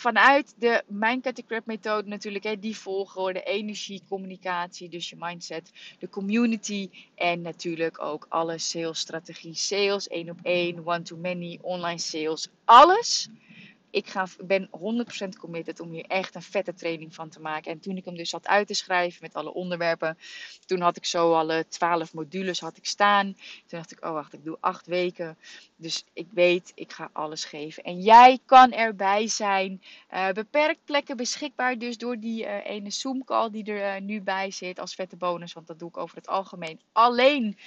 vanuit 0.00 0.54
de 0.58 0.82
Mind 0.86 1.22
Cut 1.22 1.34
the 1.34 1.42
Crap 1.42 1.66
methode 1.66 2.08
natuurlijk, 2.08 2.44
hè, 2.44 2.58
die 2.58 2.76
volgorde, 2.76 3.42
energie, 3.42 4.02
communicatie, 4.08 4.88
dus 4.88 5.10
je 5.10 5.16
mindset, 5.18 5.72
de 5.98 6.08
community 6.08 6.90
en 7.14 7.40
natuurlijk 7.40 8.02
ook 8.02 8.26
alle 8.28 8.58
sales 8.58 8.98
strategie, 8.98 9.54
sales, 9.54 10.08
één 10.08 10.30
op 10.30 10.38
één, 10.42 10.86
one 10.86 11.02
to 11.02 11.16
many, 11.16 11.58
online 11.62 11.98
sales, 11.98 12.48
alles 12.64 13.28
ik 13.90 14.06
ga, 14.06 14.26
ben 14.44 14.68
100% 15.24 15.28
committed 15.38 15.80
om 15.80 15.90
hier 15.90 16.04
echt 16.04 16.34
een 16.34 16.42
vette 16.42 16.74
training 16.74 17.14
van 17.14 17.28
te 17.28 17.40
maken. 17.40 17.72
En 17.72 17.80
toen 17.80 17.96
ik 17.96 18.04
hem 18.04 18.16
dus 18.16 18.32
had 18.32 18.46
uit 18.46 18.66
te 18.66 18.74
schrijven 18.74 19.18
met 19.22 19.34
alle 19.34 19.54
onderwerpen, 19.54 20.18
toen 20.66 20.80
had 20.80 20.96
ik 20.96 21.04
zo 21.04 21.34
alle 21.34 21.66
12 21.68 22.14
modules 22.14 22.60
had 22.60 22.76
ik 22.76 22.86
staan. 22.86 23.26
Toen 23.66 23.78
dacht 23.78 23.92
ik, 23.92 24.04
oh 24.04 24.12
wacht, 24.12 24.32
ik 24.32 24.44
doe 24.44 24.56
8 24.60 24.86
weken. 24.86 25.36
Dus 25.76 26.04
ik 26.12 26.26
weet, 26.32 26.72
ik 26.74 26.92
ga 26.92 27.10
alles 27.12 27.44
geven. 27.44 27.82
En 27.82 28.00
jij 28.00 28.38
kan 28.46 28.72
erbij 28.72 29.28
zijn. 29.28 29.82
Uh, 30.12 30.28
beperkt 30.30 30.84
plekken 30.84 31.16
beschikbaar 31.16 31.78
dus 31.78 31.98
door 31.98 32.18
die 32.18 32.44
uh, 32.44 32.66
ene 32.66 32.90
Zoom 32.90 33.24
call 33.24 33.50
die 33.50 33.64
er 33.64 33.96
uh, 33.96 34.06
nu 34.06 34.20
bij 34.20 34.50
zit 34.50 34.78
als 34.78 34.94
vette 34.94 35.16
bonus. 35.16 35.52
Want 35.52 35.66
dat 35.66 35.78
doe 35.78 35.88
ik 35.88 35.96
over 35.96 36.16
het 36.16 36.28
algemeen 36.28 36.80
alleen 36.92 37.58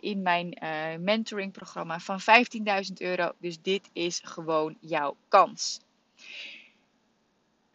in 0.00 0.22
mijn 0.22 0.58
mentoring 1.00 1.52
programma 1.52 1.98
van 1.98 2.20
15.000 2.20 2.92
euro. 2.98 3.32
Dus 3.38 3.62
dit 3.62 3.90
is 3.92 4.20
gewoon 4.24 4.76
jouw 4.80 5.16
kans. 5.54 5.80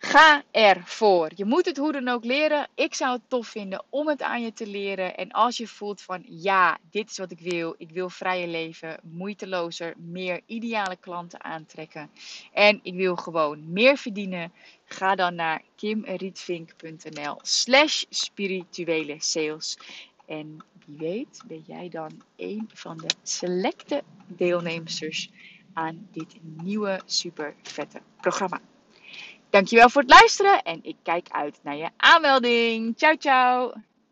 Ga 0.02 0.44
ervoor. 0.52 1.32
Je 1.36 1.46
moet 1.46 1.66
het 1.66 1.78
hoe 1.78 1.92
dan 1.92 2.08
ook 2.08 2.26
leren. 2.26 2.68
Ik 2.76 2.94
zou 2.94 3.14
het 3.14 3.22
tof 3.28 3.48
vinden 3.48 3.84
om 3.90 4.08
het 4.08 4.22
aan 4.22 4.42
je 4.42 4.54
te 4.54 4.68
leren. 4.68 5.18
En 5.18 5.32
als 5.32 5.58
je 5.58 5.68
voelt 5.68 6.02
van 6.02 6.24
ja, 6.28 6.78
dit 6.92 7.10
is 7.10 7.18
wat 7.18 7.32
ik 7.32 7.40
wil. 7.40 7.76
Ik 7.78 7.90
wil 7.90 8.10
vrije 8.10 8.48
leven, 8.48 9.00
moeitelozer, 9.04 9.94
meer 9.98 10.42
ideale 10.46 10.96
klanten 10.96 11.44
aantrekken. 11.44 12.10
En 12.54 12.80
ik 12.84 12.94
wil 12.94 13.16
gewoon 13.16 13.72
meer 13.72 13.98
verdienen. 13.98 14.52
Ga 14.86 15.16
dan 15.16 15.36
naar 15.36 15.62
kimrietvink.nl 15.76 17.40
slash 17.42 18.04
spirituele 18.10 19.16
sales. 19.20 19.78
En 20.26 20.58
wie 20.86 20.98
weet 20.98 21.42
ben 21.46 21.64
jij 21.68 21.90
dan 21.90 22.22
een 22.36 22.70
van 22.74 22.98
de 22.98 23.10
selecte 23.24 24.04
deelnemers 24.28 25.30
aan 25.80 26.08
dit 26.12 26.36
nieuwe 26.42 27.02
super 27.06 27.56
vette 27.64 28.02
programma. 28.22 28.60
Dankjewel 29.50 29.90
voor 29.90 30.02
het 30.02 30.12
luisteren 30.12 30.62
en 30.64 30.80
ik 30.84 30.96
kijk 31.04 31.28
uit 31.32 31.60
naar 31.64 31.76
je 31.76 31.90
aanmelding. 31.98 32.94
Ciao, 32.98 33.16
ciao! 33.16 33.74